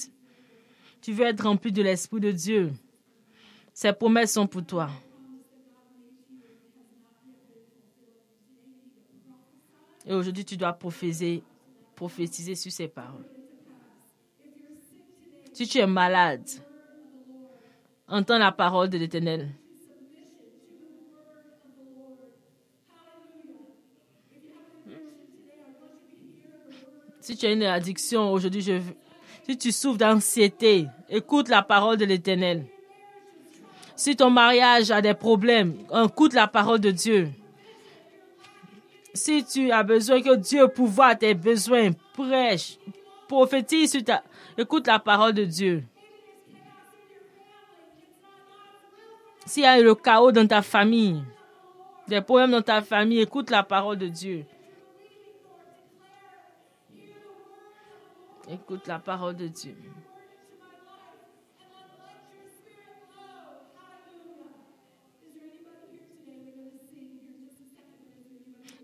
Tu 1.02 1.14
veux 1.14 1.26
être 1.26 1.44
rempli 1.44 1.72
de 1.72 1.82
l'Esprit 1.82 2.20
de 2.20 2.32
Dieu. 2.32 2.72
Ces 3.74 3.94
promesses 3.94 4.34
sont 4.34 4.48
pour 4.48 4.66
toi. 4.66 4.90
Et 10.06 10.14
aujourd'hui, 10.14 10.44
tu 10.44 10.58
dois 10.58 10.74
prophétiser, 10.74 11.44
prophétiser 12.00 12.56
sur 12.56 12.72
ces 12.72 12.88
paroles. 12.88 13.28
Si 15.52 15.68
tu 15.68 15.80
es 15.80 15.86
malade, 15.86 16.50
entends 18.08 18.38
la 18.38 18.54
parole 18.54 18.90
de 18.90 18.98
l'Éternel. 18.98 19.50
Si 27.20 27.36
tu 27.36 27.46
as 27.46 27.52
une 27.52 27.64
addiction 27.64 28.32
aujourd'hui, 28.32 28.62
je, 28.62 28.80
si 29.44 29.58
tu 29.58 29.74
souffres 29.74 29.98
d'anxiété, 29.98 30.88
écoute 31.10 31.50
la 31.50 31.64
parole 31.64 31.98
de 31.98 32.06
l'Éternel. 32.06 32.66
Si 33.98 34.16
ton 34.16 34.30
mariage 34.30 34.90
a 34.90 35.02
des 35.02 35.16
problèmes, 35.16 35.76
écoute 36.06 36.34
la 36.34 36.48
parole 36.48 36.80
de 36.80 36.92
Dieu. 36.92 37.30
Si 39.14 39.44
tu 39.44 39.72
as 39.72 39.84
besoin 39.84 40.22
que 40.22 40.36
Dieu 40.36 40.68
pourvoie 40.68 41.16
tes 41.16 41.34
besoins, 41.34 41.92
prêche, 42.14 42.78
prophétise, 43.28 43.98
écoute 44.58 44.88
la 44.88 45.00
parole 45.00 45.34
de 45.34 45.46
Dieu. 45.46 45.84
S'il 49.46 49.64
y 49.64 49.66
a 49.66 49.80
le 49.82 49.96
chaos 49.96 50.32
dans 50.32 50.48
ta 50.48 50.62
famille, 50.62 51.24
des 52.08 52.22
problèmes 52.22 52.52
dans 52.52 52.62
ta 52.62 52.82
famille, 52.82 53.22
écoute 53.22 53.50
la 53.50 53.64
parole 53.64 53.98
de 53.98 54.08
Dieu. 54.08 54.46
Écoute 58.48 58.88
la 58.88 59.00
parole 59.00 59.36
de 59.36 59.48
Dieu. 59.48 59.76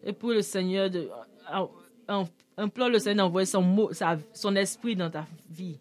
Et 0.06 0.14
pour 0.14 0.32
le 0.32 0.44
Seigneur, 0.44 0.90
implore 2.58 2.90
le 2.90 3.00
Seigneur 3.00 3.26
d'envoyer 3.26 3.48
son, 3.48 3.64
mot, 3.64 3.90
son 4.34 4.56
esprit 4.56 4.96
dans 4.96 5.10
ta 5.10 5.26
vie. 5.50 5.78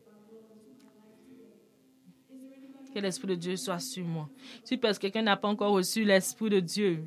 Que 2.94 3.00
l'Esprit 3.00 3.28
de 3.28 3.34
Dieu 3.34 3.56
soit 3.56 3.80
sur 3.80 4.04
moi. 4.04 4.28
Si 4.62 4.76
parce 4.76 4.98
que 4.98 5.02
quelqu'un 5.02 5.22
n'a 5.22 5.36
pas 5.36 5.48
encore 5.48 5.72
reçu 5.72 6.04
l'Esprit 6.04 6.48
de 6.48 6.60
Dieu, 6.60 7.02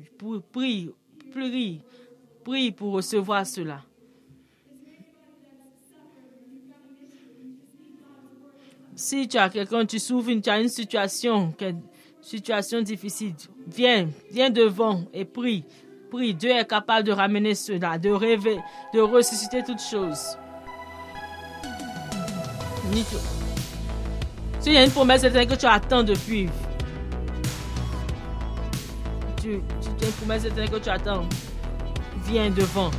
prie, 0.52 0.90
prie, 1.32 1.80
prie 2.44 2.70
pour 2.70 2.92
recevoir 2.92 3.46
cela. 3.46 3.82
Si 8.94 9.26
tu 9.26 9.38
as 9.38 9.48
quelqu'un, 9.48 9.86
tu 9.86 9.98
souffres, 9.98 10.30
tu 10.42 10.50
as 10.50 10.60
une 10.60 10.68
situation, 10.68 11.54
une 11.60 11.80
situation 12.20 12.82
difficile, 12.82 13.32
viens, 13.66 14.08
viens 14.30 14.50
devant 14.50 15.04
et 15.12 15.24
prie. 15.24 15.64
Dieu 16.16 16.50
est 16.50 16.66
capable 16.66 17.06
de 17.06 17.12
ramener 17.12 17.54
cela, 17.54 17.98
de 17.98 18.10
rêver, 18.10 18.58
de 18.94 19.00
ressusciter 19.00 19.62
toutes 19.62 19.80
choses. 19.80 20.36
Si 24.60 24.70
il 24.70 24.72
y 24.72 24.76
a 24.76 24.84
une 24.84 24.90
promesse 24.90 25.22
que 25.22 25.54
tu 25.54 25.66
attends 25.66 26.02
depuis, 26.02 26.48
tu, 29.40 29.60
tu 29.80 30.04
as 30.04 30.08
une 30.08 30.12
promesse 30.14 30.44
que 30.44 30.78
tu 30.78 30.88
attends, 30.88 31.24
viens 32.26 32.50
devant. 32.50 32.90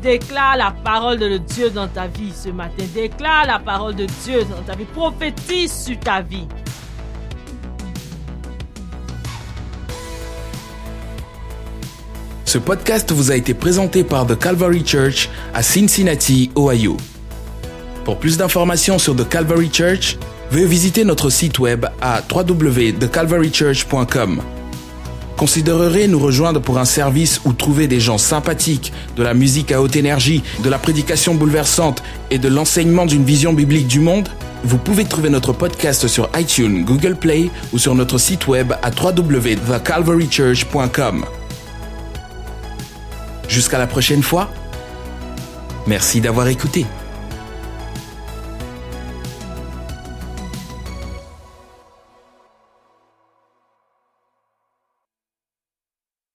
Déclare 0.00 0.56
la 0.56 0.70
parole 0.70 1.18
de 1.18 1.36
Dieu 1.36 1.68
dans 1.68 1.88
ta 1.88 2.06
vie 2.06 2.32
ce 2.32 2.48
matin. 2.48 2.84
Déclare 2.94 3.46
la 3.46 3.58
parole 3.58 3.94
de 3.94 4.06
Dieu 4.24 4.44
dans 4.44 4.62
ta 4.62 4.74
vie. 4.74 4.86
Prophétise 4.86 5.84
sur 5.84 6.00
ta 6.00 6.22
vie. 6.22 6.48
Ce 12.50 12.58
podcast 12.58 13.12
vous 13.12 13.30
a 13.30 13.36
été 13.36 13.54
présenté 13.54 14.02
par 14.02 14.26
The 14.26 14.36
Calvary 14.36 14.82
Church 14.84 15.28
à 15.54 15.62
Cincinnati, 15.62 16.50
Ohio. 16.56 16.96
Pour 18.04 18.18
plus 18.18 18.38
d'informations 18.38 18.98
sur 18.98 19.14
The 19.14 19.28
Calvary 19.28 19.70
Church, 19.72 20.18
veuillez 20.50 20.66
visiter 20.66 21.04
notre 21.04 21.30
site 21.30 21.60
web 21.60 21.86
à 22.00 22.22
www.thecalvarychurch.com. 22.28 24.42
Considérerez 25.36 26.08
nous 26.08 26.18
rejoindre 26.18 26.60
pour 26.60 26.78
un 26.78 26.84
service 26.84 27.40
où 27.44 27.52
trouver 27.52 27.86
des 27.86 28.00
gens 28.00 28.18
sympathiques, 28.18 28.92
de 29.14 29.22
la 29.22 29.32
musique 29.32 29.70
à 29.70 29.80
haute 29.80 29.94
énergie, 29.94 30.42
de 30.64 30.68
la 30.68 30.78
prédication 30.78 31.36
bouleversante 31.36 32.02
et 32.32 32.38
de 32.38 32.48
l'enseignement 32.48 33.06
d'une 33.06 33.22
vision 33.22 33.52
biblique 33.52 33.86
du 33.86 34.00
monde? 34.00 34.28
Vous 34.64 34.78
pouvez 34.78 35.04
trouver 35.04 35.30
notre 35.30 35.52
podcast 35.52 36.08
sur 36.08 36.28
iTunes, 36.36 36.84
Google 36.84 37.14
Play 37.14 37.48
ou 37.72 37.78
sur 37.78 37.94
notre 37.94 38.18
site 38.18 38.48
web 38.48 38.72
à 38.82 38.90
www.thecalvarychurch.com. 38.90 41.26
Jusqu'à 43.50 43.78
la 43.78 43.88
prochaine 43.88 44.22
fois. 44.22 44.48
Merci 45.88 46.20
d'avoir 46.20 46.46
écouté. 46.46 46.86